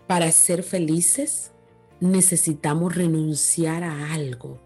para 0.08 0.32
ser 0.32 0.64
felices, 0.64 1.52
necesitamos 2.00 2.96
renunciar 2.96 3.84
a 3.84 4.14
algo. 4.14 4.62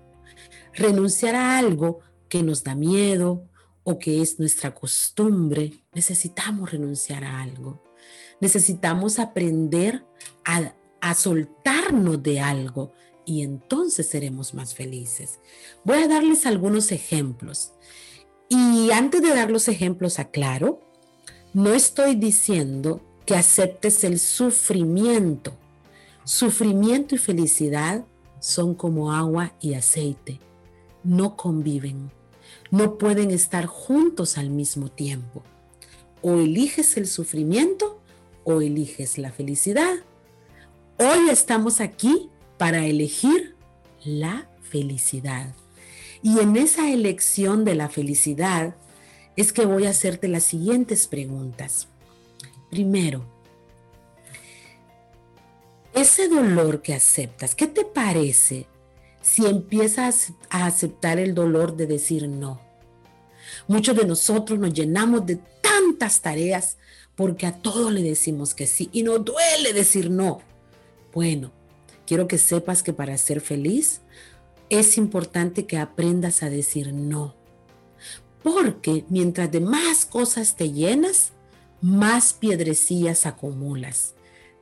Renunciar 0.74 1.36
a 1.36 1.58
algo 1.58 2.02
que 2.30 2.44
nos 2.44 2.64
da 2.64 2.76
miedo 2.76 3.48
o 3.84 4.00
que 4.00 4.22
es 4.22 4.40
nuestra 4.40 4.74
costumbre. 4.74 5.74
Necesitamos 5.94 6.72
renunciar 6.72 7.24
a 7.24 7.42
algo. 7.42 7.84
Necesitamos 8.40 9.20
aprender 9.20 10.06
a 10.46 10.74
a 11.04 11.16
soltarnos 11.16 12.24
de 12.24 12.40
algo 12.40 12.94
y 13.26 13.42
entonces 13.42 14.08
seremos 14.08 14.54
más 14.54 14.74
felices. 14.74 15.42
Voy 15.84 15.98
a 15.98 16.08
darles 16.08 16.46
algunos 16.46 16.94
ejemplos. 16.94 17.74
Y 18.48 18.90
antes 18.92 19.22
de 19.22 19.36
dar 19.36 19.52
los 19.52 19.68
ejemplos, 19.68 20.18
aclaro, 20.18 20.80
no 21.54 21.74
estoy 21.74 22.16
diciendo 22.16 23.02
que 23.26 23.36
aceptes 23.36 24.06
el 24.06 24.18
sufrimiento. 24.18 25.58
Sufrimiento 26.24 27.16
y 27.16 27.18
felicidad 27.18 28.06
son 28.40 28.74
como 28.74 29.12
agua 29.12 29.54
y 29.60 29.74
aceite. 29.74 30.40
No 31.04 31.36
conviven. 31.36 32.12
No 32.74 32.98
pueden 32.98 33.30
estar 33.30 33.68
juntos 33.68 34.38
al 34.38 34.50
mismo 34.50 34.90
tiempo. 34.90 35.44
O 36.22 36.40
eliges 36.40 36.98
el 36.98 37.06
sufrimiento 37.06 38.02
o 38.44 38.62
eliges 38.62 39.18
la 39.18 39.32
felicidad 39.32 39.94
Hoy 41.00 41.30
estamos 41.30 41.82
aquí 41.82 42.30
para 42.58 42.86
elegir 42.86 43.56
la 44.06 44.48
felicidad. 44.62 45.54
Y 46.22 46.40
en 46.40 46.56
esa 46.56 46.92
elección 46.92 47.66
de 47.66 47.76
la 47.76 47.90
felicidad 47.90 48.76
es 49.36 49.52
que 49.52 49.66
voy 49.66 49.86
a 49.86 49.90
hacerte 49.90 50.28
las 50.28 50.44
siguientes 50.44 51.08
preguntas. 51.08 51.88
Primero, 52.70 53.26
ese 55.94 56.30
dolor 56.30 56.82
que 56.82 56.94
aceptas, 56.94 57.56
¿qué 57.56 57.68
te 57.68 57.86
parece 57.86 58.68
si 59.22 59.46
empiezas 59.46 60.34
a 60.50 60.68
aceptar 60.68 61.18
el 61.18 61.34
dolor 61.34 61.76
de 61.76 61.88
decir 61.88 62.30
no? 62.30 62.62
Muchos 63.68 63.96
de 63.96 64.06
nosotros 64.06 64.60
nos 64.60 64.74
llenamos 64.74 65.26
de 65.26 65.40
tantas 65.62 66.22
tareas 66.22 66.78
porque 67.16 67.46
a 67.46 67.54
todo 67.54 67.92
le 67.92 68.02
decimos 68.02 68.54
que 68.54 68.68
sí 68.68 68.90
y 68.92 69.04
nos 69.04 69.24
duele 69.24 69.74
decir 69.74 70.10
no. 70.10 70.42
Bueno, 71.14 71.52
quiero 72.06 72.28
que 72.28 72.38
sepas 72.38 72.84
que 72.84 72.94
para 72.94 73.18
ser 73.18 73.40
feliz 73.40 74.02
es 74.70 74.98
importante 74.98 75.66
que 75.66 75.78
aprendas 75.78 76.44
a 76.44 76.50
decir 76.50 76.94
no. 76.94 77.36
Porque 78.42 79.06
mientras 79.10 79.52
de 79.52 79.62
más 79.62 80.06
cosas 80.06 80.56
te 80.56 80.72
llenas, 80.72 81.32
más 81.82 82.34
piedrecillas 82.34 83.26
acumulas. 83.26 84.16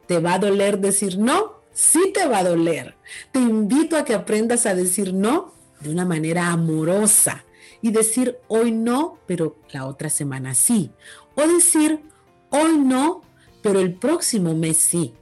¿Te 0.08 0.20
va 0.20 0.36
a 0.36 0.40
doler 0.40 0.80
decir 0.80 1.18
no? 1.18 1.62
Sí 1.74 2.12
te 2.14 2.28
va 2.28 2.40
a 2.40 2.44
doler. 2.44 2.96
Te 3.32 3.40
invito 3.40 3.96
a 3.96 4.04
que 4.04 4.14
aprendas 4.14 4.66
a 4.66 4.76
decir 4.76 5.14
no 5.14 5.54
de 5.80 5.90
una 5.90 6.06
manera 6.06 6.52
amorosa 6.52 7.44
y 7.82 7.92
decir 7.92 8.38
hoy 8.48 8.72
no, 8.72 9.18
pero 9.26 9.58
la 9.72 9.86
otra 9.86 10.10
semana 10.10 10.54
sí. 10.56 10.92
O 11.36 11.48
decir 11.48 12.02
hoy 12.50 12.78
no, 12.78 13.22
pero 13.62 13.80
el 13.80 13.94
próximo 13.94 14.54
mes 14.54 14.78
sí. 14.78 15.14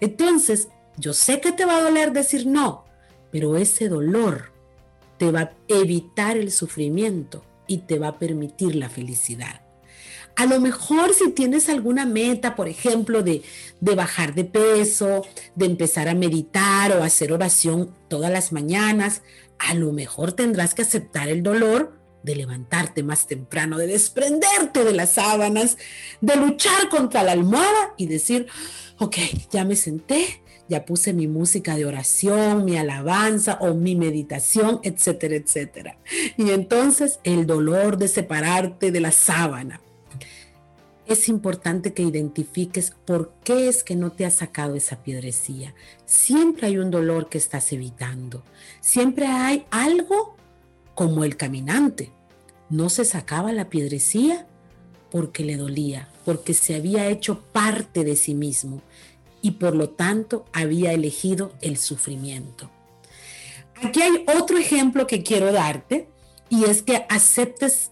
Entonces, 0.00 0.68
yo 0.96 1.12
sé 1.12 1.40
que 1.40 1.52
te 1.52 1.64
va 1.64 1.76
a 1.76 1.82
doler 1.82 2.12
decir 2.12 2.46
no, 2.46 2.84
pero 3.30 3.56
ese 3.56 3.88
dolor 3.88 4.52
te 5.18 5.30
va 5.30 5.40
a 5.40 5.52
evitar 5.68 6.36
el 6.36 6.50
sufrimiento 6.50 7.44
y 7.66 7.78
te 7.78 7.98
va 7.98 8.08
a 8.08 8.18
permitir 8.18 8.74
la 8.76 8.88
felicidad. 8.88 9.62
A 10.36 10.44
lo 10.44 10.60
mejor 10.60 11.14
si 11.14 11.30
tienes 11.30 11.70
alguna 11.70 12.04
meta, 12.04 12.56
por 12.56 12.68
ejemplo, 12.68 13.22
de, 13.22 13.42
bajar 13.80 14.34
de 14.34 14.44
peso, 14.44 15.22
de 15.54 15.64
empezar 15.64 16.08
a 16.08 16.14
meditar 16.14 16.92
o 16.92 17.02
hacer 17.02 17.32
oración 17.32 17.94
todas 18.08 18.30
las 18.30 18.52
mañanas, 18.52 19.22
a 19.58 19.72
lo 19.72 19.92
mejor 19.92 20.32
tendrás 20.32 20.74
que 20.74 20.82
aceptar 20.82 21.30
el 21.30 21.42
dolor 21.42 21.95
de 22.26 22.36
levantarte 22.36 23.02
más 23.02 23.26
temprano, 23.26 23.78
de 23.78 23.86
desprenderte 23.86 24.84
de 24.84 24.92
las 24.92 25.12
sábanas, 25.12 25.78
de 26.20 26.36
luchar 26.36 26.90
contra 26.90 27.22
la 27.22 27.32
almohada 27.32 27.94
y 27.96 28.06
decir, 28.06 28.48
ok, 28.98 29.16
ya 29.50 29.64
me 29.64 29.76
senté, 29.76 30.42
ya 30.68 30.84
puse 30.84 31.12
mi 31.12 31.28
música 31.28 31.76
de 31.76 31.86
oración, 31.86 32.64
mi 32.64 32.76
alabanza 32.76 33.58
o 33.60 33.74
mi 33.74 33.94
meditación, 33.94 34.80
etcétera, 34.82 35.36
etcétera. 35.36 35.98
Y 36.36 36.50
entonces 36.50 37.20
el 37.22 37.46
dolor 37.46 37.96
de 37.96 38.08
separarte 38.08 38.90
de 38.90 39.00
la 39.00 39.12
sábana, 39.12 39.80
es 41.06 41.28
importante 41.28 41.92
que 41.92 42.02
identifiques 42.02 42.92
por 43.04 43.32
qué 43.44 43.68
es 43.68 43.84
que 43.84 43.94
no 43.94 44.10
te 44.10 44.26
has 44.26 44.34
sacado 44.34 44.74
esa 44.74 45.04
piedrecilla. 45.04 45.72
Siempre 46.04 46.66
hay 46.66 46.78
un 46.78 46.90
dolor 46.90 47.28
que 47.28 47.38
estás 47.38 47.72
evitando. 47.72 48.42
Siempre 48.80 49.26
hay 49.28 49.66
algo 49.70 50.34
como 50.96 51.22
el 51.22 51.36
caminante. 51.36 52.10
No 52.70 52.88
se 52.88 53.04
sacaba 53.04 53.52
la 53.52 53.68
piedrecilla 53.68 54.46
porque 55.10 55.44
le 55.44 55.56
dolía, 55.56 56.08
porque 56.24 56.54
se 56.54 56.74
había 56.74 57.08
hecho 57.08 57.40
parte 57.52 58.04
de 58.04 58.16
sí 58.16 58.34
mismo 58.34 58.82
y 59.42 59.52
por 59.52 59.76
lo 59.76 59.90
tanto 59.90 60.44
había 60.52 60.92
elegido 60.92 61.52
el 61.60 61.76
sufrimiento. 61.76 62.70
Aquí 63.82 64.02
hay 64.02 64.24
otro 64.36 64.58
ejemplo 64.58 65.06
que 65.06 65.22
quiero 65.22 65.52
darte 65.52 66.08
y 66.48 66.64
es 66.64 66.82
que 66.82 67.04
aceptes 67.08 67.90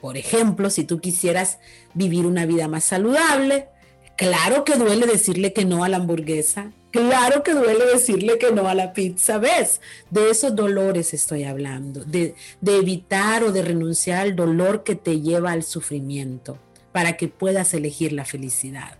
por 0.00 0.16
ejemplo, 0.16 0.70
si 0.70 0.84
tú 0.84 1.00
quisieras 1.00 1.58
vivir 1.94 2.26
una 2.26 2.46
vida 2.46 2.68
más 2.68 2.84
saludable, 2.84 3.68
claro 4.16 4.64
que 4.64 4.76
duele 4.76 5.06
decirle 5.06 5.52
que 5.52 5.64
no 5.64 5.84
a 5.84 5.88
la 5.88 5.96
hamburguesa, 5.96 6.70
claro 6.90 7.42
que 7.42 7.52
duele 7.52 7.84
decirle 7.86 8.38
que 8.38 8.52
no 8.52 8.68
a 8.68 8.74
la 8.74 8.92
pizza, 8.92 9.38
¿ves? 9.38 9.80
De 10.10 10.30
esos 10.30 10.54
dolores 10.54 11.14
estoy 11.14 11.44
hablando, 11.44 12.04
de, 12.04 12.34
de 12.60 12.76
evitar 12.76 13.44
o 13.44 13.52
de 13.52 13.62
renunciar 13.62 14.22
al 14.22 14.36
dolor 14.36 14.82
que 14.82 14.94
te 14.94 15.20
lleva 15.20 15.52
al 15.52 15.62
sufrimiento 15.62 16.58
para 16.92 17.16
que 17.16 17.28
puedas 17.28 17.74
elegir 17.74 18.12
la 18.12 18.24
felicidad. 18.24 18.98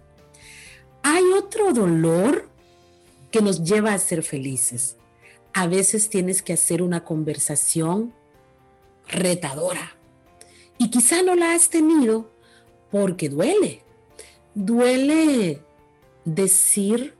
Hay 1.03 1.25
otro 1.39 1.73
dolor 1.73 2.49
que 3.31 3.41
nos 3.41 3.63
lleva 3.63 3.95
a 3.95 3.99
ser 3.99 4.23
felices. 4.23 4.97
A 5.55 5.67
veces 5.67 6.11
tienes 6.11 6.43
que 6.43 6.53
hacer 6.53 6.83
una 6.83 7.05
conversación 7.05 8.13
retadora 9.09 9.97
y 10.79 10.91
quizá 10.91 11.23
no 11.23 11.35
la 11.35 11.55
has 11.55 11.71
tenido 11.71 12.31
porque 12.91 13.29
duele. 13.29 13.83
Duele 14.55 15.63
decir 16.25 17.15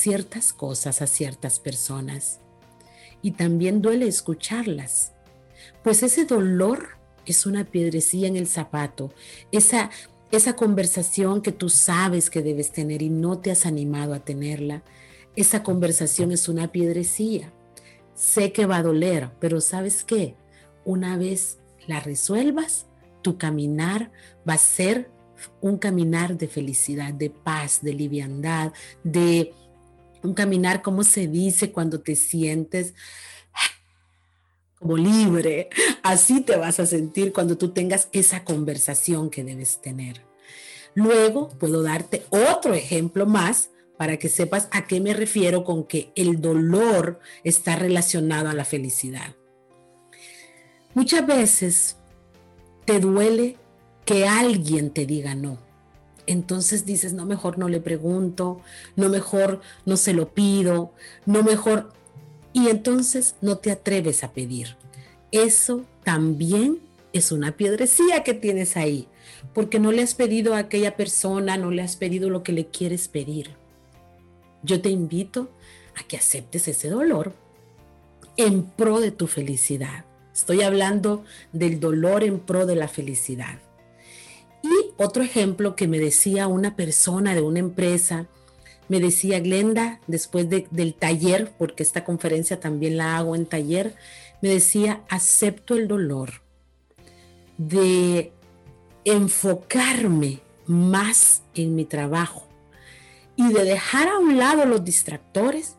ciertas 0.00 0.52
cosas 0.52 1.02
a 1.02 1.06
ciertas 1.06 1.60
personas. 1.60 2.40
Y 3.22 3.32
también 3.32 3.82
duele 3.82 4.06
escucharlas. 4.08 5.12
Pues 5.84 6.02
ese 6.02 6.24
dolor 6.24 6.96
es 7.26 7.46
una 7.46 7.64
piedrecilla 7.64 8.28
en 8.28 8.36
el 8.36 8.46
zapato. 8.46 9.12
Esa, 9.52 9.90
esa 10.30 10.56
conversación 10.56 11.42
que 11.42 11.52
tú 11.52 11.68
sabes 11.68 12.30
que 12.30 12.42
debes 12.42 12.72
tener 12.72 13.02
y 13.02 13.10
no 13.10 13.38
te 13.38 13.50
has 13.50 13.66
animado 13.66 14.14
a 14.14 14.20
tenerla. 14.20 14.82
Esa 15.36 15.62
conversación 15.62 16.32
es 16.32 16.48
una 16.48 16.72
piedrecilla. 16.72 17.52
Sé 18.14 18.52
que 18.52 18.66
va 18.66 18.78
a 18.78 18.82
doler, 18.82 19.30
pero 19.38 19.60
¿sabes 19.60 20.04
qué? 20.04 20.34
Una 20.84 21.16
vez 21.16 21.58
la 21.86 22.00
resuelvas, 22.00 22.86
tu 23.22 23.36
caminar 23.36 24.10
va 24.48 24.54
a 24.54 24.58
ser 24.58 25.10
un 25.60 25.78
caminar 25.78 26.36
de 26.36 26.48
felicidad, 26.48 27.14
de 27.14 27.30
paz, 27.30 27.80
de 27.82 27.94
liviandad, 27.94 28.72
de 29.04 29.54
un 30.22 30.34
caminar, 30.34 30.82
como 30.82 31.04
se 31.04 31.26
dice 31.26 31.72
cuando 31.72 32.00
te 32.00 32.16
sientes 32.16 32.94
como 34.80 34.96
libre. 34.96 35.68
Así 36.02 36.40
te 36.40 36.56
vas 36.56 36.80
a 36.80 36.86
sentir 36.86 37.32
cuando 37.32 37.56
tú 37.56 37.70
tengas 37.70 38.08
esa 38.12 38.44
conversación 38.44 39.30
que 39.30 39.44
debes 39.44 39.80
tener. 39.80 40.22
Luego 40.94 41.50
puedo 41.50 41.82
darte 41.82 42.24
otro 42.30 42.74
ejemplo 42.74 43.26
más 43.26 43.70
para 43.96 44.16
que 44.16 44.28
sepas 44.28 44.68
a 44.72 44.86
qué 44.86 45.00
me 45.00 45.12
refiero 45.12 45.62
con 45.62 45.84
que 45.84 46.10
el 46.16 46.40
dolor 46.40 47.20
está 47.44 47.76
relacionado 47.76 48.48
a 48.48 48.54
la 48.54 48.64
felicidad. 48.64 49.36
Muchas 50.94 51.24
veces 51.26 51.96
te 52.86 52.98
duele 52.98 53.56
que 54.06 54.26
alguien 54.26 54.90
te 54.90 55.06
diga 55.06 55.34
no. 55.34 55.69
Entonces 56.26 56.84
dices, 56.84 57.12
no, 57.12 57.26
mejor 57.26 57.58
no 57.58 57.68
le 57.68 57.80
pregunto, 57.80 58.60
no, 58.96 59.08
mejor 59.08 59.60
no 59.86 59.96
se 59.96 60.12
lo 60.12 60.32
pido, 60.34 60.92
no, 61.26 61.42
mejor... 61.42 61.92
Y 62.52 62.68
entonces 62.68 63.36
no 63.40 63.58
te 63.58 63.70
atreves 63.70 64.24
a 64.24 64.32
pedir. 64.32 64.76
Eso 65.30 65.84
también 66.02 66.80
es 67.12 67.30
una 67.32 67.56
piedrecilla 67.56 68.24
que 68.24 68.34
tienes 68.34 68.76
ahí, 68.76 69.06
porque 69.54 69.78
no 69.78 69.92
le 69.92 70.02
has 70.02 70.14
pedido 70.14 70.54
a 70.54 70.58
aquella 70.58 70.96
persona, 70.96 71.56
no 71.56 71.70
le 71.70 71.82
has 71.82 71.96
pedido 71.96 72.28
lo 72.28 72.42
que 72.42 72.52
le 72.52 72.66
quieres 72.66 73.08
pedir. 73.08 73.50
Yo 74.62 74.80
te 74.80 74.90
invito 74.90 75.50
a 75.96 76.06
que 76.06 76.16
aceptes 76.16 76.68
ese 76.68 76.88
dolor 76.88 77.32
en 78.36 78.64
pro 78.64 79.00
de 79.00 79.10
tu 79.10 79.26
felicidad. 79.26 80.04
Estoy 80.32 80.62
hablando 80.62 81.24
del 81.52 81.80
dolor 81.80 82.24
en 82.24 82.38
pro 82.38 82.66
de 82.66 82.76
la 82.76 82.88
felicidad. 82.88 83.58
Otro 85.02 85.22
ejemplo 85.22 85.76
que 85.76 85.88
me 85.88 85.98
decía 85.98 86.46
una 86.46 86.76
persona 86.76 87.34
de 87.34 87.40
una 87.40 87.58
empresa, 87.58 88.26
me 88.90 89.00
decía 89.00 89.40
Glenda, 89.40 89.98
después 90.06 90.46
del 90.50 90.92
taller, 90.92 91.52
porque 91.56 91.82
esta 91.82 92.04
conferencia 92.04 92.60
también 92.60 92.98
la 92.98 93.16
hago 93.16 93.34
en 93.34 93.46
taller, 93.46 93.94
me 94.42 94.50
decía, 94.50 95.00
acepto 95.08 95.74
el 95.74 95.88
dolor 95.88 96.42
de 97.56 98.30
enfocarme 99.06 100.40
más 100.66 101.44
en 101.54 101.74
mi 101.74 101.86
trabajo 101.86 102.46
y 103.36 103.54
de 103.54 103.64
dejar 103.64 104.08
a 104.08 104.18
un 104.18 104.36
lado 104.36 104.66
los 104.66 104.84
distractores, 104.84 105.76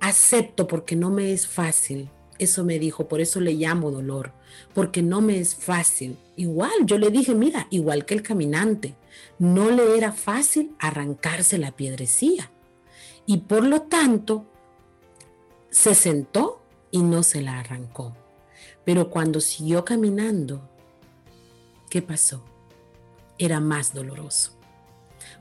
acepto 0.00 0.66
porque 0.66 0.96
no 0.96 1.10
me 1.10 1.34
es 1.34 1.46
fácil 1.46 2.08
eso 2.38 2.64
me 2.64 2.78
dijo, 2.78 3.08
por 3.08 3.20
eso 3.20 3.40
le 3.40 3.52
llamo 3.52 3.90
dolor, 3.90 4.32
porque 4.74 5.02
no 5.02 5.20
me 5.20 5.38
es 5.38 5.54
fácil. 5.54 6.18
Igual, 6.36 6.84
yo 6.84 6.98
le 6.98 7.10
dije, 7.10 7.34
mira, 7.34 7.66
igual 7.70 8.04
que 8.04 8.14
el 8.14 8.22
caminante, 8.22 8.94
no 9.38 9.70
le 9.70 9.96
era 9.96 10.12
fácil 10.12 10.74
arrancarse 10.78 11.58
la 11.58 11.72
piedrecilla. 11.72 12.50
Y 13.26 13.38
por 13.38 13.64
lo 13.64 13.82
tanto, 13.82 14.46
se 15.70 15.94
sentó 15.94 16.62
y 16.90 17.02
no 17.02 17.22
se 17.22 17.42
la 17.42 17.58
arrancó. 17.58 18.14
Pero 18.84 19.10
cuando 19.10 19.40
siguió 19.40 19.84
caminando, 19.84 20.68
¿qué 21.90 22.02
pasó? 22.02 22.44
Era 23.38 23.60
más 23.60 23.92
doloroso. 23.92 24.52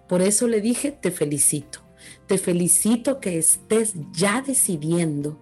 Por 0.07 0.21
eso 0.21 0.47
le 0.47 0.61
dije, 0.61 0.91
te 0.91 1.11
felicito. 1.11 1.79
Te 2.27 2.37
felicito 2.37 3.19
que 3.19 3.37
estés 3.37 3.93
ya 4.11 4.41
decidiendo 4.41 5.37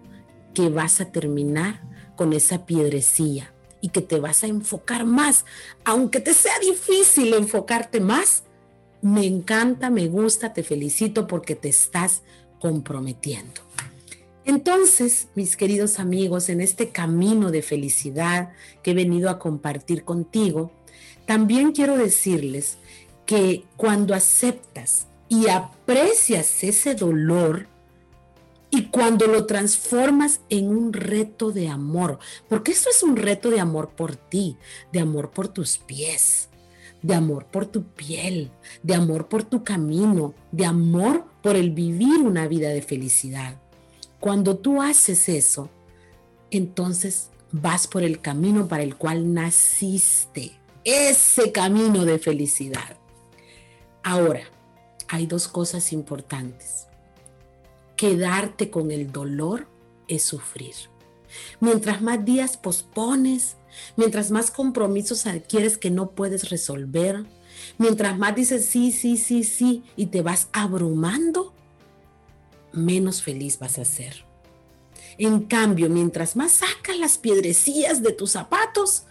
que 0.52 0.68
vas 0.68 1.00
a 1.00 1.10
terminar 1.10 1.82
con 2.16 2.32
esa 2.32 2.66
piedrecilla 2.66 3.53
y 3.84 3.90
que 3.90 4.00
te 4.00 4.18
vas 4.18 4.42
a 4.42 4.46
enfocar 4.46 5.04
más, 5.04 5.44
aunque 5.84 6.18
te 6.18 6.32
sea 6.32 6.58
difícil 6.58 7.34
enfocarte 7.34 8.00
más. 8.00 8.44
Me 9.02 9.26
encanta, 9.26 9.90
me 9.90 10.08
gusta, 10.08 10.54
te 10.54 10.62
felicito 10.62 11.26
porque 11.26 11.54
te 11.54 11.68
estás 11.68 12.22
comprometiendo. 12.60 13.60
Entonces, 14.46 15.28
mis 15.34 15.58
queridos 15.58 16.00
amigos, 16.00 16.48
en 16.48 16.62
este 16.62 16.92
camino 16.92 17.50
de 17.50 17.60
felicidad 17.60 18.54
que 18.82 18.92
he 18.92 18.94
venido 18.94 19.28
a 19.28 19.38
compartir 19.38 20.02
contigo, 20.02 20.72
también 21.26 21.72
quiero 21.72 21.98
decirles 21.98 22.78
que 23.26 23.64
cuando 23.76 24.14
aceptas 24.14 25.08
y 25.28 25.48
aprecias 25.48 26.64
ese 26.64 26.94
dolor 26.94 27.66
y 28.74 28.86
cuando 28.86 29.28
lo 29.28 29.46
transformas 29.46 30.40
en 30.48 30.66
un 30.66 30.92
reto 30.92 31.52
de 31.52 31.68
amor, 31.68 32.18
porque 32.48 32.72
esto 32.72 32.90
es 32.90 33.04
un 33.04 33.14
reto 33.14 33.48
de 33.50 33.60
amor 33.60 33.90
por 33.90 34.16
ti, 34.16 34.56
de 34.92 34.98
amor 34.98 35.30
por 35.30 35.46
tus 35.46 35.78
pies, 35.78 36.48
de 37.00 37.14
amor 37.14 37.46
por 37.46 37.66
tu 37.66 37.84
piel, 37.84 38.50
de 38.82 38.96
amor 38.96 39.28
por 39.28 39.44
tu 39.44 39.62
camino, 39.62 40.34
de 40.50 40.66
amor 40.66 41.24
por 41.40 41.54
el 41.54 41.70
vivir 41.70 42.20
una 42.20 42.48
vida 42.48 42.70
de 42.70 42.82
felicidad. 42.82 43.60
Cuando 44.18 44.56
tú 44.56 44.82
haces 44.82 45.28
eso, 45.28 45.70
entonces 46.50 47.30
vas 47.52 47.86
por 47.86 48.02
el 48.02 48.20
camino 48.20 48.66
para 48.66 48.82
el 48.82 48.96
cual 48.96 49.32
naciste, 49.32 50.58
ese 50.82 51.52
camino 51.52 52.04
de 52.04 52.18
felicidad. 52.18 52.96
Ahora, 54.02 54.42
hay 55.06 55.26
dos 55.26 55.46
cosas 55.46 55.92
importantes. 55.92 56.88
Quedarte 57.96 58.70
con 58.70 58.90
el 58.90 59.12
dolor 59.12 59.68
es 60.08 60.24
sufrir. 60.24 60.74
Mientras 61.60 62.02
más 62.02 62.24
días 62.24 62.56
pospones, 62.56 63.56
mientras 63.96 64.30
más 64.30 64.50
compromisos 64.50 65.26
adquieres 65.26 65.78
que 65.78 65.90
no 65.90 66.10
puedes 66.10 66.50
resolver, 66.50 67.24
mientras 67.78 68.18
más 68.18 68.34
dices 68.34 68.66
sí, 68.66 68.92
sí, 68.92 69.16
sí, 69.16 69.44
sí 69.44 69.82
y 69.96 70.06
te 70.06 70.22
vas 70.22 70.48
abrumando, 70.52 71.52
menos 72.72 73.22
feliz 73.22 73.58
vas 73.58 73.78
a 73.78 73.84
ser. 73.84 74.24
En 75.18 75.42
cambio, 75.42 75.88
mientras 75.88 76.34
más 76.34 76.52
sacas 76.52 76.98
las 76.98 77.18
piedrecillas 77.18 78.02
de 78.02 78.12
tus 78.12 78.32
zapatos, 78.32 79.04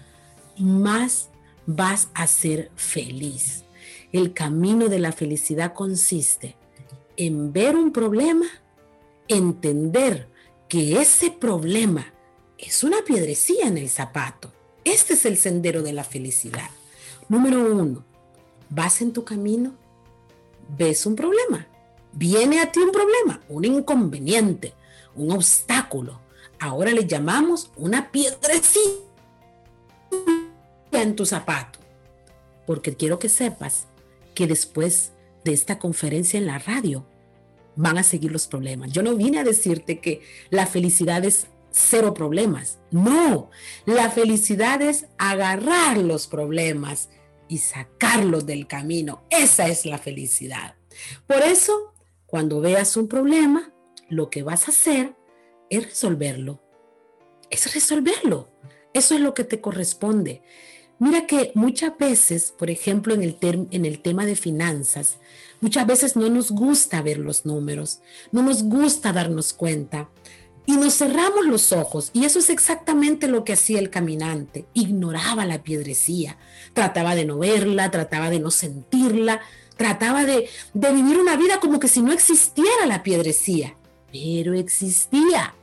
más 0.58 1.30
vas 1.66 2.10
a 2.14 2.28
ser 2.28 2.72
feliz. 2.76 3.64
El 4.12 4.34
camino 4.34 4.90
de 4.90 5.00
la 5.00 5.12
felicidad 5.12 5.74
consiste 5.74 6.56
en 7.16 7.54
ver 7.54 7.76
un 7.76 7.92
problema, 7.92 8.46
entender 9.28 10.30
que 10.68 11.00
ese 11.02 11.32
problema 11.32 12.14
es 12.58 12.84
una 12.84 12.98
piedrecilla 13.06 13.68
en 13.68 13.78
el 13.78 13.90
zapato. 13.90 14.52
Este 14.84 15.14
es 15.14 15.26
el 15.26 15.38
sendero 15.38 15.82
de 15.82 15.94
la 15.94 16.04
felicidad. 16.04 16.70
Número 17.30 17.60
uno, 17.74 18.04
vas 18.70 19.02
en 19.02 19.14
tu 19.14 19.24
camino, 19.24 19.74
ves 20.78 21.06
un 21.06 21.16
problema, 21.16 21.68
Viene 22.14 22.62
a 22.62 22.72
ti 22.72 22.80
un 22.80 22.92
problema, 22.92 23.42
un 23.50 23.66
inconveniente, 23.66 24.74
un 25.16 25.32
obstáculo. 25.32 26.22
Ahora 26.60 26.92
le 26.92 27.08
llamamos 27.08 27.72
una 27.76 28.12
piedrecilla 28.12 29.02
en 30.92 31.16
tu 31.16 31.26
zapato. 31.26 31.80
Porque 32.68 32.96
quiero 32.96 33.18
que 33.18 33.30
sepas 33.30 33.88
que 34.36 34.46
después 34.46 35.12
de 35.44 35.54
esta 35.54 35.80
conferencia 35.80 36.38
en 36.38 36.46
la 36.46 36.60
radio 36.60 37.04
van 37.76 37.98
a 37.98 38.04
seguir 38.04 38.32
los 38.32 38.48
problemas. 38.48 38.92
Yo 38.92 39.04
no 39.04 39.16
vine 39.16 39.40
a 39.40 39.44
decirte 39.44 40.00
que 40.00 40.22
la 40.50 40.68
felicidad 40.68 41.24
es 41.26 41.48
cero 41.72 42.14
problemas. 42.14 42.80
No, 42.92 43.50
la 43.86 44.10
felicidad 44.12 44.82
es 44.82 45.08
agarrar 45.18 45.98
los 45.98 46.28
problemas 46.28 47.10
y 47.48 47.58
sacarlos 47.60 48.46
del 48.46 48.68
camino. 48.68 49.24
Esa 49.30 49.68
es 49.68 49.86
la 49.86 49.98
felicidad. 49.98 50.76
Por 51.28 51.42
eso 51.42 51.94
cuando 52.34 52.62
veas 52.62 52.98
un 52.98 53.08
problema, 53.08 53.72
lo 54.10 54.32
que 54.32 54.42
vas 54.42 54.68
a 54.68 54.72
hacer 54.72 55.16
es 55.70 55.86
resolverlo. 55.86 56.64
Es 57.52 57.72
resolverlo. 57.74 58.50
Eso 58.94 59.14
es 59.14 59.22
lo 59.22 59.36
que 59.36 59.44
te 59.44 59.62
corresponde. 59.62 60.42
Mira 60.98 61.28
que 61.28 61.52
muchas 61.54 61.98
veces, 61.98 62.52
por 62.58 62.70
ejemplo, 62.70 63.14
en 63.14 63.22
el, 63.22 63.38
en 63.42 63.86
el 63.86 64.02
tema 64.02 64.26
de 64.26 64.36
finanzas, 64.36 65.20
muchas 65.64 65.88
veces 65.88 66.16
no 66.16 66.30
nos 66.30 66.52
gusta 66.52 67.02
ver 67.02 67.18
los 67.18 67.46
números, 67.46 68.02
no 68.32 68.44
nos 68.44 68.62
gusta 68.62 69.12
darnos 69.12 69.54
cuenta 69.54 70.10
y 70.66 70.78
nos 70.78 70.98
cerramos 70.98 71.46
los 71.46 71.72
ojos. 71.72 72.12
Y 72.14 72.26
eso 72.26 72.38
es 72.38 72.52
exactamente 72.52 73.28
lo 73.28 73.44
que 73.44 73.54
hacía 73.54 73.80
el 73.80 73.90
caminante. 73.90 74.66
Ignoraba 74.74 75.46
la 75.46 75.64
piedrecía, 75.64 76.38
trataba 76.74 77.16
de 77.16 77.26
no 77.26 77.40
verla, 77.40 77.90
trataba 77.90 78.30
de 78.30 78.40
no 78.40 78.52
sentirla, 78.52 79.42
Trataba 79.78 80.24
de, 80.24 80.48
vivir 80.74 81.18
una 81.18 81.36
vida 81.36 81.60
como 81.60 81.80
que 81.80 81.88
si 81.88 82.02
no 82.02 82.12
existiera 82.12 82.86
la 82.86 83.04
piedrecía, 83.04 83.76
pero 84.12 84.54
existía. 84.54 85.56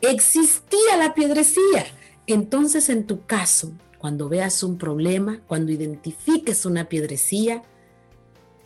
Existía 0.00 0.96
la 0.98 1.14
piedrecía. 1.14 1.86
Entonces, 2.26 2.88
en 2.88 3.06
tu 3.06 3.24
caso, 3.26 3.72
cuando 3.98 4.28
veas 4.28 4.62
un 4.62 4.78
problema, 4.78 5.40
cuando 5.46 5.72
identifiques 5.72 6.64
una 6.64 6.88
piedrecía, 6.88 7.62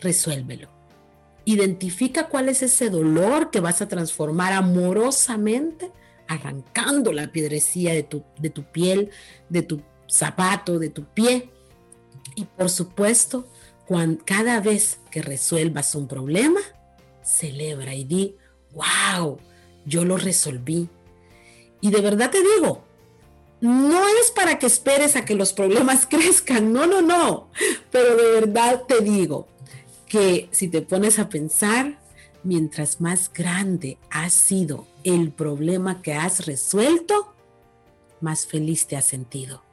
resuélvelo. 0.01 0.67
Identifica 1.45 2.27
cuál 2.27 2.49
es 2.49 2.61
ese 2.61 2.89
dolor 2.89 3.49
que 3.49 3.61
vas 3.61 3.81
a 3.81 3.87
transformar 3.87 4.53
amorosamente, 4.53 5.91
arrancando 6.27 7.13
la 7.13 7.31
piedrecía 7.31 7.93
de 7.93 8.03
tu, 8.03 8.23
de 8.39 8.49
tu 8.49 8.63
piel, 8.63 9.09
de 9.49 9.61
tu 9.61 9.81
zapato, 10.07 10.77
de 10.77 10.89
tu 10.89 11.05
pie. 11.05 11.49
Y 12.35 12.45
por 12.45 12.69
supuesto, 12.69 13.47
cada 14.25 14.59
vez 14.59 14.99
que 15.09 15.21
resuelvas 15.21 15.95
un 15.95 16.07
problema, 16.07 16.61
celebra 17.23 17.93
y 17.95 18.03
di, 18.03 18.35
wow, 18.73 19.37
yo 19.85 20.05
lo 20.05 20.17
resolví. 20.17 20.89
Y 21.81 21.89
de 21.89 22.01
verdad 22.01 22.29
te 22.29 22.41
digo, 22.55 22.83
no 23.59 24.07
es 24.21 24.31
para 24.31 24.59
que 24.59 24.67
esperes 24.67 25.15
a 25.15 25.25
que 25.25 25.35
los 25.35 25.53
problemas 25.53 26.05
crezcan, 26.09 26.71
no, 26.71 26.85
no, 26.85 27.01
no, 27.01 27.49
pero 27.91 28.15
de 28.15 28.31
verdad 28.31 28.83
te 28.87 29.01
digo 29.01 29.47
que 30.11 30.49
si 30.51 30.67
te 30.67 30.81
pones 30.81 31.19
a 31.19 31.29
pensar, 31.29 31.97
mientras 32.43 32.99
más 32.99 33.31
grande 33.33 33.97
ha 34.09 34.29
sido 34.29 34.85
el 35.05 35.31
problema 35.31 36.01
que 36.01 36.13
has 36.13 36.45
resuelto, 36.45 37.33
más 38.19 38.45
feliz 38.45 38.87
te 38.87 38.97
has 38.97 39.05
sentido. 39.05 39.63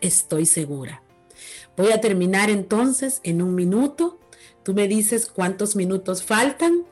Estoy 0.00 0.46
segura. 0.46 1.02
Voy 1.76 1.90
a 1.90 2.00
terminar 2.00 2.48
entonces 2.48 3.20
en 3.24 3.42
un 3.42 3.56
minuto. 3.56 4.20
Tú 4.62 4.72
me 4.72 4.86
dices 4.86 5.26
cuántos 5.26 5.74
minutos 5.74 6.22
faltan 6.22 6.84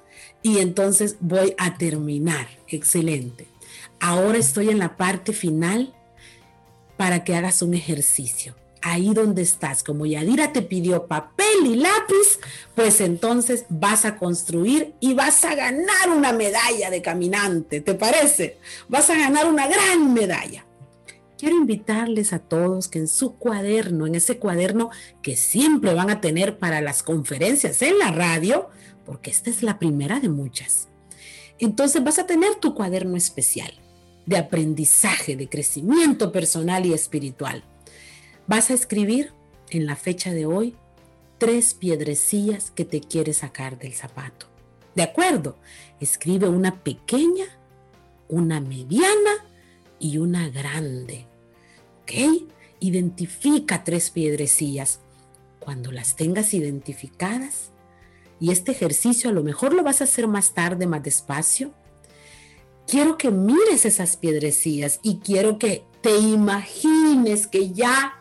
y 0.42 0.59
entonces 0.59 1.16
voy 1.21 1.55
a 1.59 1.79
terminar. 1.79 2.49
Excelente. 2.66 3.47
Ahora 4.01 4.38
estoy 4.38 4.71
en 4.71 4.81
la 4.81 4.97
parte 4.97 5.33
final 5.33 5.95
para 6.97 7.23
que 7.23 7.37
hagas 7.37 7.62
un 7.62 7.75
ejercicio. 7.75 8.57
Ahí 8.83 9.15
donde 9.15 9.43
estás, 9.43 9.83
como 9.83 10.07
Yadira 10.07 10.53
te 10.53 10.62
pidió 10.62 11.07
papel 11.07 11.67
y 11.67 11.77
lápiz, 11.77 12.39
pues 12.75 13.01
entonces 13.01 13.65
vas 13.69 14.05
a 14.05 14.17
construir 14.17 14.95
y 15.01 15.15
vas 15.15 15.45
a 15.45 15.55
ganar 15.55 16.11
una 16.15 16.33
medalla 16.33 16.91
de 16.91 17.03
caminante, 17.03 17.81
¿te 17.81 17.95
parece? 17.95 18.59
Vas 18.89 19.11
a 19.11 19.15
ganar 19.17 19.47
una 19.47 19.67
gran 19.67 20.12
medalla 20.12 20.67
quiero 21.39 21.57
invitarles 21.57 22.33
a 22.33 22.39
todos 22.39 22.89
que 22.89 22.99
en 22.99 23.09
su 23.09 23.37
cuaderno, 23.37 24.07
en 24.07 24.15
ese 24.15 24.39
cuaderno 24.39 24.91
que 25.23 25.37
siempre 25.37 25.95
van 25.95 26.11
a 26.11 26.21
tener 26.21 26.59
para 26.59 26.81
las 26.81 27.03
conferencias 27.03 27.83
en 27.83 27.99
la 27.99 28.11
radio, 28.11 28.69
porque 29.05 29.31
esta 29.31 29.51
es 29.51 29.62
la 29.62 29.79
primera 29.79 30.21
de 30.21 30.29
muchas. 30.29 30.89
Entonces 31.59 32.03
vas 32.03 32.19
a 32.19 32.27
tener 32.27 32.57
tu 32.57 32.75
cuaderno 32.75 33.17
especial 33.17 33.73
de 34.27 34.39
aprendizaje, 34.39 35.37
de 35.37 35.49
crecimiento 35.49 36.33
personal 36.33 36.85
y 36.85 36.93
espiritual. 36.93 37.65
Vas 38.46 38.70
a 38.70 38.74
escribir 38.74 39.32
en 39.70 39.87
la 39.87 39.96
fecha 39.96 40.32
de 40.32 40.46
hoy 40.46 40.76
tres 41.38 41.74
piedrecillas 41.74 42.70
que 42.70 42.85
te 42.85 43.00
quieres 43.00 43.38
sacar 43.38 43.78
del 43.78 43.94
zapato. 43.94 44.47
¿De 44.94 45.03
acuerdo? 45.03 45.57
Escribe 46.01 46.49
una 46.49 46.82
pequeña, 46.82 47.47
una 48.28 48.61
mediana 48.61 49.44
y 49.99 50.18
una 50.18 50.49
grande. 50.49 51.26
¿Ok? 52.03 52.47
Identifica 52.78 53.82
tres 53.82 54.11
piedrecillas. 54.11 55.01
Cuando 55.59 55.90
las 55.90 56.14
tengas 56.14 56.55
identificadas, 56.55 57.72
y 58.38 58.53
este 58.53 58.72
ejercicio 58.72 59.30
a 59.30 59.32
lo 59.32 59.42
mejor 59.42 59.74
lo 59.74 59.82
vas 59.82 60.01
a 60.01 60.05
hacer 60.05 60.28
más 60.28 60.55
tarde, 60.55 60.86
más 60.86 61.03
despacio, 61.03 61.72
quiero 62.86 63.18
que 63.18 63.30
mires 63.30 63.84
esas 63.84 64.16
piedrecillas 64.16 65.01
y 65.03 65.16
quiero 65.18 65.59
que 65.59 65.84
te 66.01 66.16
imagines 66.16 67.47
que 67.47 67.72
ya 67.72 68.14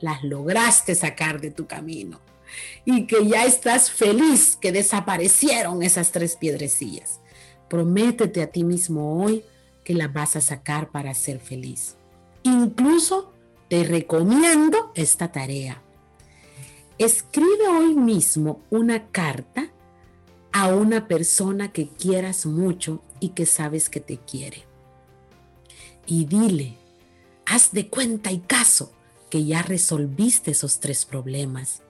las 0.00 0.22
lograste 0.22 0.94
sacar 0.94 1.40
de 1.40 1.50
tu 1.50 1.66
camino 1.66 2.20
y 2.84 3.06
que 3.06 3.26
ya 3.26 3.44
estás 3.44 3.90
feliz 3.90 4.56
que 4.56 4.72
desaparecieron 4.72 5.82
esas 5.82 6.12
tres 6.12 6.36
piedrecillas. 6.36 7.20
Prométete 7.68 8.42
a 8.42 8.46
ti 8.48 8.64
mismo 8.64 9.22
hoy 9.22 9.44
que 9.84 9.94
la 9.94 10.08
vas 10.08 10.36
a 10.36 10.40
sacar 10.40 10.90
para 10.90 11.14
ser 11.14 11.40
feliz. 11.40 11.96
Incluso 12.42 13.32
Te 13.68 13.82
recomiendo 13.82 14.92
esta 14.94 15.32
tarea. 15.32 15.82
Escribe 16.98 17.66
hoy 17.68 17.96
mismo 17.96 18.60
una 18.70 19.08
carta 19.08 19.72
a 20.52 20.68
una 20.72 21.08
persona 21.08 21.72
que 21.72 21.88
quieras 21.88 22.46
mucho 22.46 23.02
y 23.18 23.30
que 23.30 23.44
sabes 23.44 23.90
que 23.90 23.98
te 23.98 24.18
quiere. 24.18 24.62
Y 26.06 26.26
dile, 26.26 26.76
haz 27.44 27.72
de 27.72 27.88
cuenta 27.88 28.30
y 28.30 28.38
caso 28.38 28.92
ya 29.44 29.62
resolviste 29.62 30.52
esos 30.52 30.80
tres 30.80 31.04
problemas. 31.04 31.82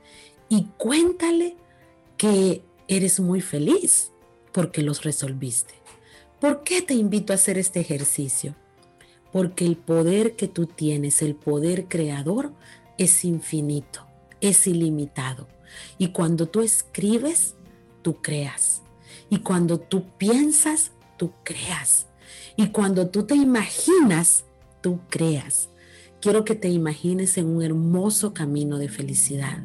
Y 0.48 0.68
cuéntale 0.76 1.56
que 2.16 2.62
eres 2.88 3.20
muy 3.20 3.40
feliz 3.40 4.12
porque 4.52 4.82
los 4.82 5.04
resolviste. 5.04 5.74
¿Por 6.40 6.62
qué 6.62 6.82
te 6.82 6.94
invito 6.94 7.32
a 7.32 7.36
hacer 7.36 7.58
este 7.58 7.80
ejercicio? 7.80 8.54
Porque 9.32 9.64
el 9.64 9.76
poder 9.76 10.36
que 10.36 10.48
tú 10.48 10.66
tienes, 10.66 11.22
el 11.22 11.34
poder 11.34 11.86
creador, 11.88 12.52
es 12.98 13.24
infinito, 13.24 14.06
es 14.40 14.66
ilimitado. 14.66 15.48
Y 15.98 16.08
cuando 16.08 16.46
tú 16.46 16.60
escribes, 16.60 17.54
tú 18.02 18.20
creas. 18.22 18.82
Y 19.28 19.38
cuando 19.38 19.78
tú 19.78 20.04
piensas, 20.16 20.92
tú 21.16 21.32
creas. 21.42 22.06
Y 22.56 22.68
cuando 22.68 23.08
tú 23.08 23.24
te 23.26 23.34
imaginas, 23.34 24.44
tú 24.80 25.00
creas. 25.08 25.68
Quiero 26.26 26.44
que 26.44 26.56
te 26.56 26.68
imagines 26.68 27.38
en 27.38 27.46
un 27.46 27.62
hermoso 27.62 28.34
camino 28.34 28.78
de 28.78 28.88
felicidad, 28.88 29.58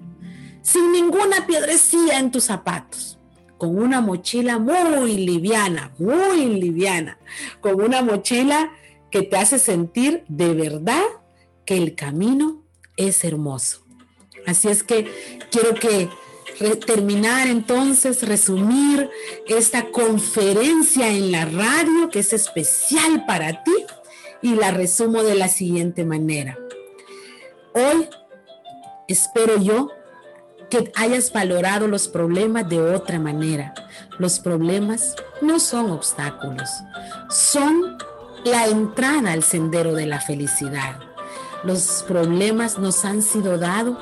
sin 0.62 0.91
ninguna 0.91 1.47
piedrecilla 1.47 2.20
en 2.20 2.30
tus 2.30 2.43
zapatos, 2.43 3.18
con 3.57 3.76
una 3.76 3.99
mochila 3.99 4.59
muy 4.59 5.18
liviana, 5.18 5.91
muy 5.97 6.45
liviana, 6.45 7.18
con 7.62 7.82
una 7.82 8.03
mochila 8.03 8.72
que 9.09 9.24
te 9.24 9.38
hace 9.38 9.57
sentir 9.57 10.24
de 10.28 10.53
verdad 10.53 11.01
que 11.66 11.78
el 11.78 11.95
camino 11.95 12.64
es 12.95 13.24
hermoso. 13.24 13.84
Así 14.45 14.68
es 14.68 14.84
que 14.84 15.12
quiero 15.49 15.74
que 15.74 16.09
terminar 16.86 17.47
entonces, 17.47 18.22
resumir 18.22 19.09
esta 19.47 19.89
conferencia 19.89 21.07
en 21.09 21.32
la 21.32 21.45
radio 21.45 22.09
que 22.12 22.20
es 22.20 22.34
especial 22.34 23.26
para 23.26 23.64
ti 23.64 23.74
y 24.42 24.56
la 24.56 24.72
resumo 24.72 25.24
de 25.24 25.36
la 25.36 25.48
siguiente 25.48 26.04
manera. 26.06 26.58
Hoy 27.74 28.10
espero 29.08 29.58
yo 29.58 29.89
que 30.70 30.92
hayas 30.96 31.32
valorado 31.34 31.88
los 31.88 32.08
problemas 32.08 32.68
de 32.68 32.82
otra 32.82 33.20
manera. 33.20 33.74
Los 34.18 34.39
problemas 34.39 35.16
no 35.42 35.60
son 35.60 35.92
obstáculos, 35.92 36.70
son 37.30 37.98
la 38.46 38.68
entrada 38.68 39.34
al 39.34 39.44
sendero 39.44 39.94
de 39.94 40.06
la 40.06 40.22
felicidad. 40.22 41.00
Los 41.64 42.04
problemas 42.08 42.80
nos 42.80 43.06
han 43.06 43.22
sido 43.22 43.58
dados 43.58 43.98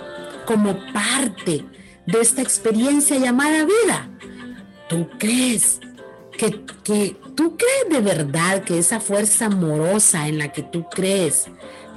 como 0.45 0.77
parte 0.93 1.65
de 2.05 2.21
esta 2.21 2.41
experiencia 2.41 3.17
llamada 3.17 3.65
vida. 3.65 4.07
¿Tú 4.87 5.07
crees 5.19 5.79
que, 6.37 6.65
que 6.83 7.17
tú 7.39 7.55
crees 7.55 7.89
de 7.89 8.01
verdad 8.01 8.65
que 8.65 8.79
esa 8.79 8.99
fuerza 8.99 9.45
amorosa 9.45 10.27
en 10.27 10.39
la 10.39 10.51
que 10.51 10.61
tú 10.61 10.89
crees 10.89 11.45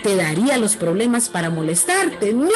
te 0.00 0.14
daría 0.14 0.56
los 0.56 0.76
problemas 0.76 1.28
para 1.28 1.50
molestarte? 1.50 2.32
No, 2.32 2.48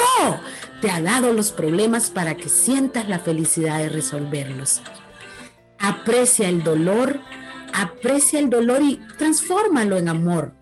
te 0.81 0.93
ha 0.93 1.01
dado 1.01 1.33
los 1.33 1.51
problemas 1.51 2.11
para 2.11 2.37
que 2.37 2.49
sientas 2.49 3.09
la 3.09 3.19
felicidad 3.19 3.79
de 3.79 3.89
resolverlos. 3.89 4.83
Aprecia 5.81 6.49
el 6.49 6.63
dolor, 6.63 7.19
aprecia 7.73 8.39
el 8.39 8.51
dolor 8.51 8.81
y 8.83 9.01
transfórmalo 9.19 9.97
en 9.97 10.09
amor. 10.09 10.53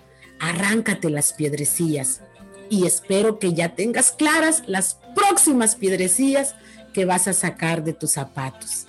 Arráncate 0.41 1.11
las 1.11 1.35
piedrecillas 1.35 2.23
y 2.71 2.87
espero 2.87 3.39
que 3.39 3.53
ya 3.53 3.75
tengas 3.75 4.13
claras 4.13 4.63
las 4.67 4.99
próximas 5.15 5.77
piedrecillas 5.77 6.55
que 6.95 7.05
vas 7.05 7.29
a 7.29 7.35
sacar 7.35 7.85
de 7.85 7.93
tus 7.93 8.13
zapatos. 8.13 8.87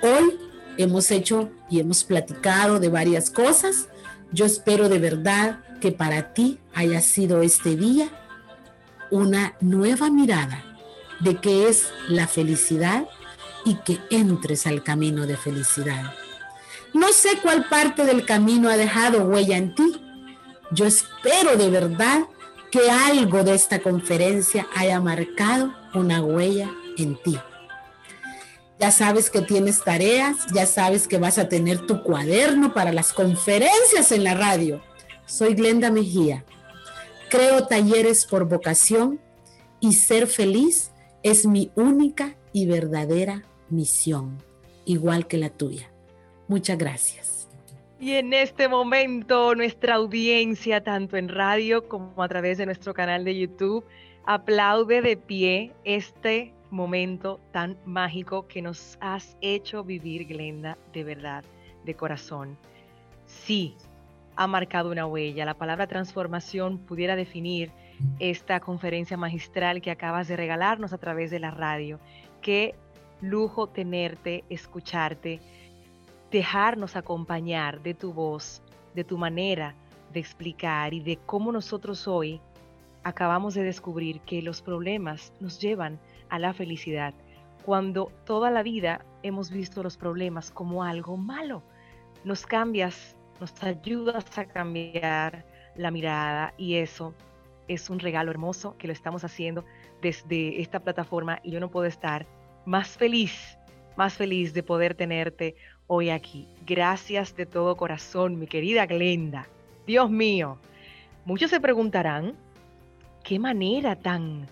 Hoy 0.00 0.53
hemos 0.78 1.10
hecho 1.10 1.50
y 1.70 1.80
hemos 1.80 2.04
platicado 2.04 2.80
de 2.80 2.88
varias 2.88 3.30
cosas. 3.30 3.88
Yo 4.32 4.46
espero 4.46 4.88
de 4.88 4.98
verdad 4.98 5.60
que 5.80 5.92
para 5.92 6.32
ti 6.34 6.58
haya 6.74 7.00
sido 7.00 7.42
este 7.42 7.76
día 7.76 8.08
una 9.10 9.54
nueva 9.60 10.10
mirada 10.10 10.64
de 11.20 11.36
qué 11.36 11.68
es 11.68 11.88
la 12.08 12.26
felicidad 12.26 13.06
y 13.64 13.76
que 13.76 13.98
entres 14.10 14.66
al 14.66 14.82
camino 14.82 15.26
de 15.26 15.36
felicidad. 15.36 16.12
No 16.92 17.12
sé 17.12 17.38
cuál 17.42 17.68
parte 17.68 18.04
del 18.04 18.24
camino 18.24 18.68
ha 18.68 18.76
dejado 18.76 19.24
huella 19.24 19.56
en 19.56 19.74
ti. 19.74 20.00
Yo 20.70 20.86
espero 20.86 21.56
de 21.56 21.70
verdad 21.70 22.24
que 22.70 22.90
algo 22.90 23.44
de 23.44 23.54
esta 23.54 23.80
conferencia 23.80 24.66
haya 24.74 25.00
marcado 25.00 25.72
una 25.94 26.22
huella 26.22 26.70
en 26.96 27.16
ti. 27.22 27.38
Ya 28.78 28.90
sabes 28.90 29.30
que 29.30 29.40
tienes 29.40 29.84
tareas, 29.84 30.46
ya 30.52 30.66
sabes 30.66 31.06
que 31.06 31.18
vas 31.18 31.38
a 31.38 31.48
tener 31.48 31.86
tu 31.86 32.02
cuaderno 32.02 32.74
para 32.74 32.92
las 32.92 33.12
conferencias 33.12 34.10
en 34.10 34.24
la 34.24 34.34
radio. 34.34 34.82
Soy 35.26 35.54
Glenda 35.54 35.90
Mejía. 35.90 36.44
Creo 37.30 37.66
talleres 37.66 38.26
por 38.26 38.48
vocación 38.48 39.20
y 39.80 39.92
ser 39.92 40.26
feliz 40.26 40.90
es 41.22 41.46
mi 41.46 41.70
única 41.74 42.36
y 42.52 42.66
verdadera 42.66 43.44
misión, 43.70 44.42
igual 44.84 45.26
que 45.26 45.38
la 45.38 45.50
tuya. 45.50 45.90
Muchas 46.48 46.78
gracias. 46.78 47.48
Y 48.00 48.12
en 48.12 48.32
este 48.32 48.68
momento 48.68 49.54
nuestra 49.54 49.94
audiencia, 49.94 50.82
tanto 50.82 51.16
en 51.16 51.28
radio 51.28 51.88
como 51.88 52.22
a 52.22 52.28
través 52.28 52.58
de 52.58 52.66
nuestro 52.66 52.92
canal 52.92 53.24
de 53.24 53.38
YouTube, 53.38 53.84
aplaude 54.26 55.00
de 55.02 55.16
pie 55.16 55.72
este 55.84 56.53
momento 56.74 57.40
tan 57.52 57.76
mágico 57.84 58.46
que 58.48 58.60
nos 58.60 58.98
has 59.00 59.36
hecho 59.40 59.84
vivir, 59.84 60.26
Glenda, 60.26 60.76
de 60.92 61.04
verdad, 61.04 61.44
de 61.84 61.94
corazón. 61.94 62.58
Sí, 63.26 63.76
ha 64.36 64.46
marcado 64.46 64.90
una 64.90 65.06
huella. 65.06 65.44
La 65.44 65.54
palabra 65.54 65.86
transformación 65.86 66.78
pudiera 66.78 67.14
definir 67.14 67.70
esta 68.18 68.58
conferencia 68.58 69.16
magistral 69.16 69.80
que 69.80 69.92
acabas 69.92 70.26
de 70.26 70.36
regalarnos 70.36 70.92
a 70.92 70.98
través 70.98 71.30
de 71.30 71.38
la 71.38 71.52
radio. 71.52 72.00
Qué 72.42 72.74
lujo 73.20 73.68
tenerte, 73.68 74.44
escucharte, 74.50 75.40
dejarnos 76.30 76.96
acompañar 76.96 77.82
de 77.82 77.94
tu 77.94 78.12
voz, 78.12 78.62
de 78.94 79.04
tu 79.04 79.16
manera 79.16 79.74
de 80.12 80.20
explicar 80.20 80.92
y 80.92 81.00
de 81.00 81.18
cómo 81.18 81.52
nosotros 81.52 82.08
hoy 82.08 82.40
acabamos 83.04 83.54
de 83.54 83.62
descubrir 83.62 84.20
que 84.20 84.42
los 84.42 84.60
problemas 84.60 85.32
nos 85.40 85.60
llevan 85.60 86.00
a 86.34 86.38
la 86.40 86.52
felicidad, 86.52 87.14
cuando 87.64 88.10
toda 88.24 88.50
la 88.50 88.64
vida 88.64 89.04
hemos 89.22 89.52
visto 89.52 89.84
los 89.84 89.96
problemas 89.96 90.50
como 90.50 90.82
algo 90.82 91.16
malo. 91.16 91.62
Nos 92.24 92.44
cambias, 92.44 93.16
nos 93.40 93.62
ayudas 93.62 94.36
a 94.36 94.44
cambiar 94.46 95.46
la 95.76 95.92
mirada 95.92 96.52
y 96.58 96.74
eso 96.74 97.14
es 97.68 97.88
un 97.88 98.00
regalo 98.00 98.32
hermoso 98.32 98.76
que 98.78 98.88
lo 98.88 98.92
estamos 98.92 99.22
haciendo 99.22 99.64
desde 100.02 100.60
esta 100.60 100.80
plataforma 100.80 101.38
y 101.44 101.52
yo 101.52 101.60
no 101.60 101.70
puedo 101.70 101.86
estar 101.86 102.26
más 102.66 102.88
feliz, 102.88 103.56
más 103.96 104.14
feliz 104.14 104.52
de 104.54 104.64
poder 104.64 104.96
tenerte 104.96 105.54
hoy 105.86 106.10
aquí. 106.10 106.48
Gracias 106.66 107.36
de 107.36 107.46
todo 107.46 107.76
corazón, 107.76 108.40
mi 108.40 108.48
querida 108.48 108.86
Glenda. 108.86 109.46
Dios 109.86 110.10
mío, 110.10 110.58
muchos 111.24 111.50
se 111.50 111.60
preguntarán, 111.60 112.34
qué 113.22 113.38
manera 113.38 113.94
tan, 113.94 114.48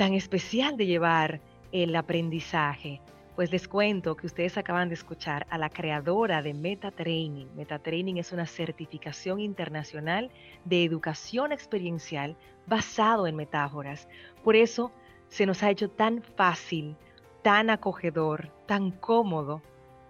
tan 0.00 0.14
especial 0.14 0.78
de 0.78 0.86
llevar 0.86 1.42
el 1.72 1.94
aprendizaje. 1.94 3.02
Pues 3.36 3.52
les 3.52 3.68
cuento 3.68 4.16
que 4.16 4.28
ustedes 4.28 4.56
acaban 4.56 4.88
de 4.88 4.94
escuchar 4.94 5.46
a 5.50 5.58
la 5.58 5.68
creadora 5.68 6.40
de 6.40 6.54
MetaTraining. 6.54 7.54
MetaTraining 7.54 8.16
es 8.16 8.32
una 8.32 8.46
certificación 8.46 9.40
internacional 9.40 10.30
de 10.64 10.84
educación 10.84 11.52
experiencial 11.52 12.34
basado 12.66 13.26
en 13.26 13.36
metáforas. 13.36 14.08
Por 14.42 14.56
eso 14.56 14.90
se 15.28 15.44
nos 15.44 15.62
ha 15.62 15.68
hecho 15.68 15.90
tan 15.90 16.22
fácil, 16.22 16.96
tan 17.42 17.68
acogedor, 17.68 18.50
tan 18.64 18.92
cómodo 18.92 19.60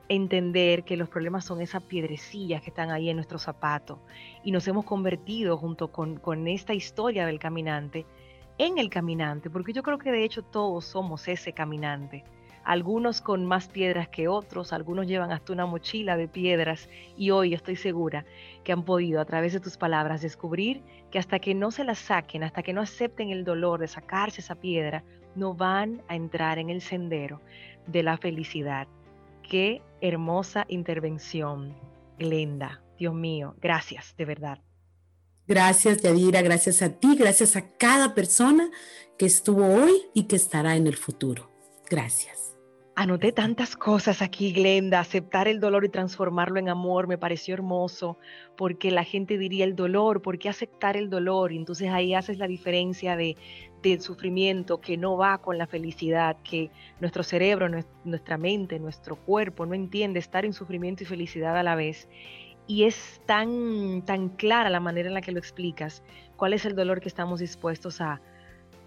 entender 0.08 0.84
que 0.84 0.96
los 0.96 1.08
problemas 1.08 1.44
son 1.44 1.62
esas 1.62 1.82
piedrecillas 1.82 2.62
que 2.62 2.70
están 2.70 2.92
ahí 2.92 3.10
en 3.10 3.16
nuestro 3.16 3.40
zapato 3.40 3.98
y 4.44 4.52
nos 4.52 4.68
hemos 4.68 4.84
convertido 4.84 5.56
junto 5.56 5.90
con, 5.90 6.16
con 6.16 6.46
esta 6.46 6.74
historia 6.74 7.26
del 7.26 7.40
caminante 7.40 8.06
en 8.60 8.76
el 8.76 8.90
caminante, 8.90 9.48
porque 9.48 9.72
yo 9.72 9.82
creo 9.82 9.96
que 9.96 10.12
de 10.12 10.22
hecho 10.22 10.42
todos 10.42 10.84
somos 10.84 11.26
ese 11.28 11.54
caminante. 11.54 12.24
Algunos 12.62 13.22
con 13.22 13.46
más 13.46 13.68
piedras 13.68 14.08
que 14.08 14.28
otros, 14.28 14.74
algunos 14.74 15.06
llevan 15.06 15.32
hasta 15.32 15.54
una 15.54 15.64
mochila 15.64 16.18
de 16.18 16.28
piedras 16.28 16.90
y 17.16 17.30
hoy 17.30 17.54
estoy 17.54 17.76
segura 17.76 18.26
que 18.62 18.72
han 18.72 18.84
podido 18.84 19.18
a 19.18 19.24
través 19.24 19.54
de 19.54 19.60
tus 19.60 19.78
palabras 19.78 20.20
descubrir 20.20 20.82
que 21.10 21.18
hasta 21.18 21.38
que 21.38 21.54
no 21.54 21.70
se 21.70 21.84
las 21.84 22.00
saquen, 22.00 22.42
hasta 22.44 22.62
que 22.62 22.74
no 22.74 22.82
acepten 22.82 23.30
el 23.30 23.44
dolor 23.44 23.80
de 23.80 23.88
sacarse 23.88 24.42
esa 24.42 24.56
piedra, 24.56 25.04
no 25.34 25.54
van 25.54 26.02
a 26.08 26.14
entrar 26.14 26.58
en 26.58 26.68
el 26.68 26.82
sendero 26.82 27.40
de 27.86 28.02
la 28.02 28.18
felicidad. 28.18 28.88
Qué 29.42 29.80
hermosa 30.02 30.66
intervención, 30.68 31.74
Glenda. 32.18 32.82
Dios 32.98 33.14
mío, 33.14 33.54
gracias, 33.58 34.14
de 34.18 34.26
verdad. 34.26 34.58
Gracias, 35.46 36.02
Yadira, 36.02 36.42
gracias 36.42 36.82
a 36.82 36.90
ti, 36.90 37.16
gracias 37.16 37.56
a 37.56 37.68
cada 37.76 38.14
persona 38.14 38.70
que 39.18 39.26
estuvo 39.26 39.66
hoy 39.66 39.92
y 40.14 40.24
que 40.24 40.36
estará 40.36 40.76
en 40.76 40.86
el 40.86 40.96
futuro. 40.96 41.50
Gracias. 41.90 42.40
Anoté 43.00 43.32
tantas 43.32 43.76
cosas 43.76 44.20
aquí, 44.20 44.52
Glenda. 44.52 45.00
Aceptar 45.00 45.48
el 45.48 45.58
dolor 45.58 45.86
y 45.86 45.88
transformarlo 45.88 46.58
en 46.58 46.68
amor 46.68 47.06
me 47.06 47.16
pareció 47.16 47.54
hermoso, 47.54 48.18
porque 48.58 48.90
la 48.90 49.04
gente 49.04 49.38
diría 49.38 49.64
el 49.64 49.74
dolor, 49.74 50.20
¿por 50.20 50.38
qué 50.38 50.50
aceptar 50.50 50.98
el 50.98 51.08
dolor? 51.08 51.50
Y 51.52 51.56
entonces 51.56 51.88
ahí 51.88 52.12
haces 52.12 52.36
la 52.36 52.46
diferencia 52.46 53.16
de, 53.16 53.36
del 53.82 54.02
sufrimiento 54.02 54.82
que 54.82 54.98
no 54.98 55.16
va 55.16 55.38
con 55.38 55.56
la 55.56 55.66
felicidad, 55.66 56.36
que 56.42 56.70
nuestro 57.00 57.22
cerebro, 57.22 57.70
nuestra 58.04 58.36
mente, 58.36 58.78
nuestro 58.78 59.16
cuerpo 59.16 59.64
no 59.64 59.74
entiende 59.74 60.18
estar 60.18 60.44
en 60.44 60.52
sufrimiento 60.52 61.02
y 61.02 61.06
felicidad 61.06 61.56
a 61.56 61.62
la 61.62 61.76
vez 61.76 62.06
y 62.70 62.84
es 62.84 63.20
tan, 63.26 64.02
tan 64.02 64.28
clara 64.28 64.70
la 64.70 64.78
manera 64.78 65.08
en 65.08 65.14
la 65.14 65.22
que 65.22 65.32
lo 65.32 65.40
explicas, 65.40 66.04
cuál 66.36 66.52
es 66.52 66.64
el 66.64 66.76
dolor 66.76 67.00
que 67.00 67.08
estamos 67.08 67.40
dispuestos 67.40 68.00
a, 68.00 68.20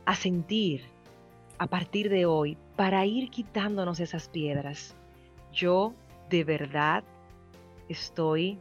a 0.06 0.16
sentir 0.16 0.86
a 1.58 1.68
partir 1.68 2.10
de 2.10 2.26
hoy 2.26 2.58
para 2.78 3.06
ir 3.06 3.30
quitándonos 3.30 4.00
esas 4.00 4.30
piedras. 4.30 4.96
Yo 5.52 5.94
de 6.30 6.46
verdad 6.46 7.04
estoy 7.90 8.58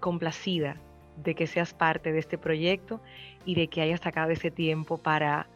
complacida 0.00 0.74
de 1.22 1.36
que 1.36 1.46
seas 1.46 1.72
parte 1.72 2.10
de 2.10 2.18
este 2.18 2.36
proyecto 2.36 3.00
y 3.44 3.54
de 3.54 3.68
que 3.68 3.82
hayas 3.82 4.00
sacado 4.00 4.32
ese 4.32 4.50
tiempo 4.50 4.98
para, 4.98 5.46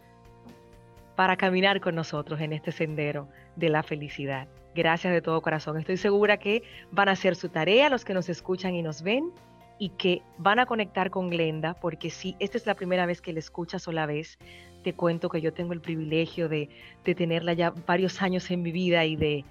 para 1.16 1.36
caminar 1.36 1.80
con 1.80 1.96
nosotros 1.96 2.40
en 2.40 2.52
este 2.52 2.70
sendero 2.70 3.26
de 3.56 3.70
la 3.70 3.82
felicidad. 3.82 4.46
Gracias 4.75 5.12
de 5.12 5.21
todo 5.21 5.41
corazón. 5.43 5.79
Estoy 5.79 5.97
segura 5.97 6.39
que 6.39 6.62
van 6.93 7.09
a 7.09 7.12
hacer 7.12 7.35
su 7.35 7.49
tarea 7.49 7.91
los 7.91 8.05
que 8.05 8.14
nos 8.14 8.29
escuchan 8.29 8.75
y 8.75 8.83
nos 8.83 9.03
ven 9.03 9.33
y 9.79 9.89
que 9.91 10.23
van 10.39 10.59
a 10.59 10.66
conectar 10.66 11.11
con 11.11 11.31
Glenda, 11.31 11.75
porque 11.75 12.11
si 12.11 12.37
esta 12.39 12.59
es 12.59 12.66
la 12.66 12.75
primera 12.75 13.07
vez 13.07 13.21
que 13.21 13.33
la 13.33 13.39
escuchas 13.39 13.89
o 13.89 13.93
la 13.93 14.07
ves, 14.07 14.39
te 14.85 14.93
cuento 14.93 15.29
que 15.29 15.41
yo 15.41 15.53
tengo 15.53 15.73
el 15.73 15.81
privilegio 15.81 16.49
de, 16.49 16.68
tenerla 17.03 17.55
ya 17.55 17.71
varios 17.87 18.23
años 18.23 18.51
en 18.51 18.62
mi 18.62 18.73
vida 18.73 19.05
y, 19.07 19.16
de, 19.16 19.45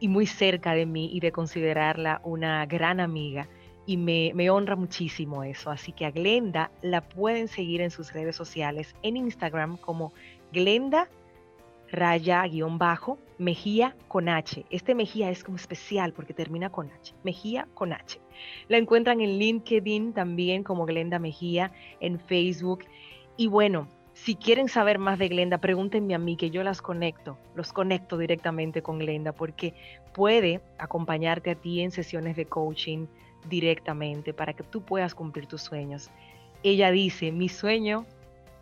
y 0.00 0.08
muy 0.08 0.26
cerca 0.26 0.74
de 0.74 0.86
mí 0.86 1.10
y 1.12 1.20
de 1.20 1.32
considerarla 1.32 2.20
una 2.24 2.66
gran 2.66 3.00
amiga. 3.00 3.48
Y 3.86 3.96
me, 3.96 4.32
me 4.34 4.50
honra 4.50 4.76
muchísimo 4.76 5.42
eso. 5.42 5.70
Así 5.70 5.92
que 5.92 6.04
a 6.04 6.10
Glenda 6.10 6.70
la 6.82 7.00
pueden 7.00 7.48
seguir 7.48 7.80
en 7.80 7.90
sus 7.90 8.12
redes 8.12 8.36
sociales, 8.36 8.94
en 9.02 9.16
Instagram 9.16 9.78
como 9.78 10.12
Glenda 10.52 11.08
raya 11.90 12.46
guion 12.46 12.78
bajo, 12.78 13.18
Mejía 13.40 13.96
con 14.06 14.28
H. 14.28 14.66
Este 14.68 14.94
Mejía 14.94 15.30
es 15.30 15.42
como 15.42 15.56
especial 15.56 16.12
porque 16.12 16.34
termina 16.34 16.68
con 16.68 16.90
H. 16.90 17.14
Mejía 17.24 17.66
con 17.72 17.94
H. 17.94 18.20
La 18.68 18.76
encuentran 18.76 19.22
en 19.22 19.38
LinkedIn 19.38 20.12
también 20.12 20.62
como 20.62 20.84
Glenda 20.84 21.18
Mejía, 21.18 21.72
en 22.00 22.20
Facebook. 22.20 22.84
Y 23.38 23.46
bueno, 23.46 23.88
si 24.12 24.34
quieren 24.34 24.68
saber 24.68 24.98
más 24.98 25.18
de 25.18 25.28
Glenda, 25.28 25.56
pregúntenme 25.56 26.14
a 26.14 26.18
mí 26.18 26.36
que 26.36 26.50
yo 26.50 26.62
las 26.62 26.82
conecto, 26.82 27.38
los 27.54 27.72
conecto 27.72 28.18
directamente 28.18 28.82
con 28.82 28.98
Glenda 28.98 29.32
porque 29.32 29.72
puede 30.12 30.60
acompañarte 30.76 31.52
a 31.52 31.54
ti 31.54 31.80
en 31.80 31.92
sesiones 31.92 32.36
de 32.36 32.44
coaching 32.44 33.06
directamente 33.48 34.34
para 34.34 34.52
que 34.52 34.64
tú 34.64 34.82
puedas 34.82 35.14
cumplir 35.14 35.46
tus 35.46 35.62
sueños. 35.62 36.10
Ella 36.62 36.90
dice, 36.90 37.32
mi 37.32 37.48
sueño, 37.48 38.04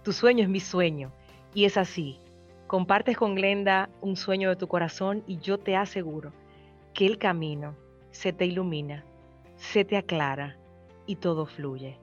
tu 0.05 0.13
sueño 0.13 0.45
es 0.45 0.49
mi 0.49 0.61
sueño. 0.61 1.11
Y 1.53 1.65
es 1.65 1.77
así, 1.77 2.21
Compartes 2.69 3.17
con 3.17 3.35
Glenda 3.35 3.89
un 4.03 4.15
sueño 4.15 4.51
de 4.51 4.57
tu 4.57 4.69
corazón 4.69 5.25
y 5.27 5.39
yo 5.39 5.57
te 5.57 5.75
aseguro 5.75 6.33
que 6.93 7.07
el 7.07 7.17
camino 7.17 7.75
se 8.11 8.35
te 8.35 8.45
ilumina, 8.45 9.07
se 9.57 9.87
te 9.87 9.97
aclara 9.97 10.59
y 11.07 11.17
todo 11.17 11.47
fluye. 11.47 11.97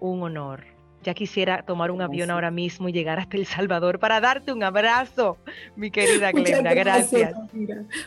Un 0.00 0.22
honor. 0.22 0.64
Ya 1.02 1.12
quisiera 1.12 1.62
tomar 1.66 1.90
un 1.90 2.00
avión 2.00 2.30
ahora 2.30 2.50
mismo 2.50 2.88
y 2.88 2.92
llegar 2.92 3.18
hasta 3.18 3.36
El 3.36 3.44
Salvador 3.44 3.98
para 3.98 4.22
darte 4.22 4.54
un 4.54 4.62
abrazo, 4.62 5.36
mi 5.76 5.90
querida 5.90 6.32
Glenda. 6.32 6.72
gracias. 6.72 7.34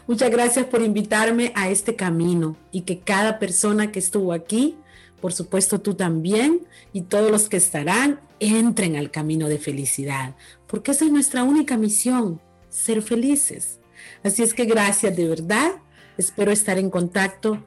Muchas 0.08 0.32
gracias 0.32 0.66
por 0.66 0.82
invitarme 0.82 1.52
a 1.54 1.70
este 1.70 1.96
camino 1.96 2.56
y 2.72 2.82
que 2.82 2.98
cada 3.02 3.38
persona 3.38 3.92
que 3.92 4.00
estuvo 4.00 4.34
aquí 4.34 4.76
por 5.22 5.34
supuesto 5.34 5.80
tú 5.80 5.94
también 5.94 6.68
y 6.92 7.04
todos 7.04 7.32
los 7.32 7.48
que 7.48 7.58
estarán, 7.58 8.20
entren 8.40 8.96
al 8.96 9.12
camino 9.12 9.48
de 9.48 9.60
felicidad, 9.60 10.36
porque 10.68 10.92
esa 10.92 11.06
es 11.06 11.12
nuestra 11.12 11.44
única 11.44 11.78
misión, 11.78 12.42
ser 12.70 13.02
felices. 13.02 13.80
Así 14.24 14.42
es 14.42 14.54
que 14.54 14.66
gracias 14.66 15.16
de 15.16 15.28
verdad, 15.28 15.74
espero 16.18 16.52
estar 16.52 16.78
en 16.80 16.90
contacto 16.90 17.64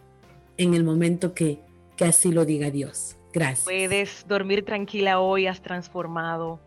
en 0.56 0.74
el 0.74 0.84
momento 0.84 1.32
que, 1.32 1.60
que 1.96 2.04
así 2.04 2.32
lo 2.32 2.44
diga 2.44 2.70
Dios. 2.70 3.16
Gracias. 3.32 3.64
Puedes 3.64 4.26
dormir 4.28 4.64
tranquila 4.64 5.20
hoy, 5.20 5.46
has 5.46 5.60
transformado 5.60 6.60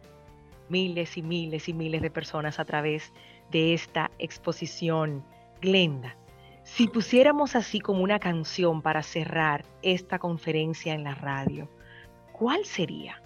miles 0.69 1.17
y 1.17 1.21
miles 1.21 1.69
y 1.69 1.73
miles 1.73 2.01
de 2.01 2.11
personas 2.11 2.59
a 2.59 2.65
través 2.65 3.13
de 3.51 3.73
esta 3.73 4.11
exposición. 4.19 5.23
Glenda, 5.61 6.15
si 6.75 6.87
pusiéramos 6.87 7.55
así 7.55 7.79
como 7.79 8.03
una 8.03 8.19
canción 8.19 8.81
para 8.81 9.01
cerrar 9.01 9.65
esta 9.81 10.19
conferencia 10.19 10.93
en 10.93 11.03
la 11.03 11.15
radio, 11.15 11.69
¿cuál 12.33 12.65
sería? 12.65 13.21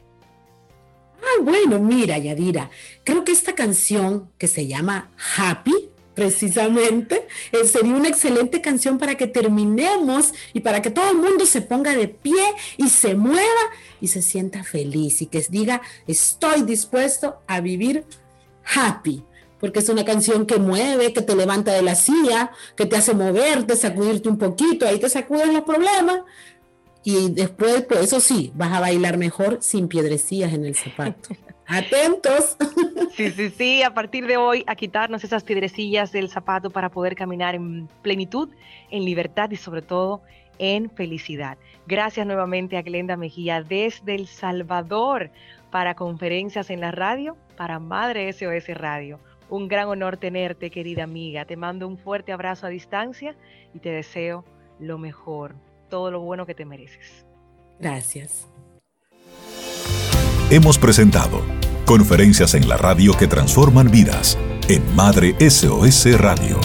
Ah, 1.21 1.41
bueno, 1.41 1.79
mira, 1.79 2.17
Yadira, 2.17 2.69
creo 3.03 3.23
que 3.23 3.31
esta 3.31 3.53
canción 3.53 4.31
que 4.37 4.47
se 4.47 4.67
llama 4.67 5.11
Happy, 5.37 5.89
precisamente, 6.13 7.27
eh, 7.51 7.65
sería 7.65 7.95
una 7.95 8.09
excelente 8.09 8.61
canción 8.61 8.97
para 8.97 9.15
que 9.15 9.27
terminemos 9.27 10.33
y 10.53 10.59
para 10.59 10.81
que 10.81 10.91
todo 10.91 11.09
el 11.09 11.17
mundo 11.17 11.45
se 11.45 11.61
ponga 11.61 11.95
de 11.95 12.07
pie 12.07 12.43
y 12.77 12.89
se 12.89 13.15
mueva 13.15 13.61
y 13.99 14.07
se 14.07 14.21
sienta 14.21 14.63
feliz 14.63 15.21
y 15.21 15.27
que 15.27 15.43
diga, 15.49 15.81
estoy 16.07 16.63
dispuesto 16.63 17.41
a 17.47 17.59
vivir 17.59 18.05
happy 18.63 19.23
porque 19.61 19.79
es 19.79 19.87
una 19.87 20.03
canción 20.03 20.45
que 20.45 20.57
mueve, 20.57 21.13
que 21.13 21.21
te 21.21 21.35
levanta 21.35 21.71
de 21.71 21.83
la 21.83 21.95
silla, 21.95 22.51
que 22.75 22.87
te 22.87 22.97
hace 22.97 23.13
moverte, 23.13 23.75
sacudirte 23.75 24.27
un 24.27 24.37
poquito, 24.37 24.87
ahí 24.87 24.99
te 24.99 25.07
sacuden 25.07 25.53
los 25.53 25.61
problemas. 25.61 26.21
Y 27.03 27.29
después, 27.29 27.83
pues 27.83 28.01
eso 28.01 28.19
sí, 28.19 28.51
vas 28.55 28.73
a 28.73 28.79
bailar 28.79 29.17
mejor 29.17 29.59
sin 29.61 29.87
piedrecillas 29.87 30.51
en 30.53 30.65
el 30.65 30.75
zapato. 30.75 31.29
Atentos. 31.67 32.57
Sí, 33.15 33.31
sí, 33.31 33.49
sí, 33.49 33.83
a 33.83 33.93
partir 33.93 34.27
de 34.27 34.35
hoy 34.35 34.63
a 34.67 34.75
quitarnos 34.75 35.23
esas 35.23 35.43
piedrecillas 35.43 36.11
del 36.11 36.29
zapato 36.29 36.69
para 36.69 36.89
poder 36.89 37.15
caminar 37.15 37.55
en 37.55 37.87
plenitud, 38.01 38.49
en 38.89 39.05
libertad 39.05 39.49
y 39.51 39.55
sobre 39.55 39.81
todo 39.81 40.21
en 40.59 40.89
felicidad. 40.89 41.57
Gracias 41.87 42.27
nuevamente 42.27 42.77
a 42.77 42.81
Glenda 42.81 43.15
Mejía 43.15 43.63
desde 43.63 44.15
El 44.15 44.27
Salvador 44.27 45.31
para 45.71 45.95
conferencias 45.95 46.69
en 46.69 46.81
la 46.81 46.91
radio, 46.91 47.37
para 47.55 47.79
Madre 47.79 48.31
SOS 48.33 48.67
Radio. 48.75 49.19
Un 49.51 49.67
gran 49.67 49.89
honor 49.89 50.15
tenerte, 50.15 50.71
querida 50.71 51.03
amiga. 51.03 51.43
Te 51.45 51.57
mando 51.57 51.85
un 51.87 51.97
fuerte 51.97 52.31
abrazo 52.31 52.65
a 52.65 52.69
distancia 52.69 53.35
y 53.73 53.79
te 53.79 53.89
deseo 53.89 54.45
lo 54.79 54.97
mejor, 54.97 55.55
todo 55.89 56.09
lo 56.09 56.21
bueno 56.21 56.45
que 56.45 56.55
te 56.55 56.65
mereces. 56.65 57.25
Gracias. 57.77 58.47
Hemos 60.49 60.79
presentado 60.79 61.41
Conferencias 61.85 62.55
en 62.55 62.69
la 62.69 62.77
radio 62.77 63.17
que 63.17 63.27
transforman 63.27 63.91
vidas 63.91 64.37
en 64.69 64.95
Madre 64.95 65.35
SOS 65.49 66.17
Radio. 66.17 66.57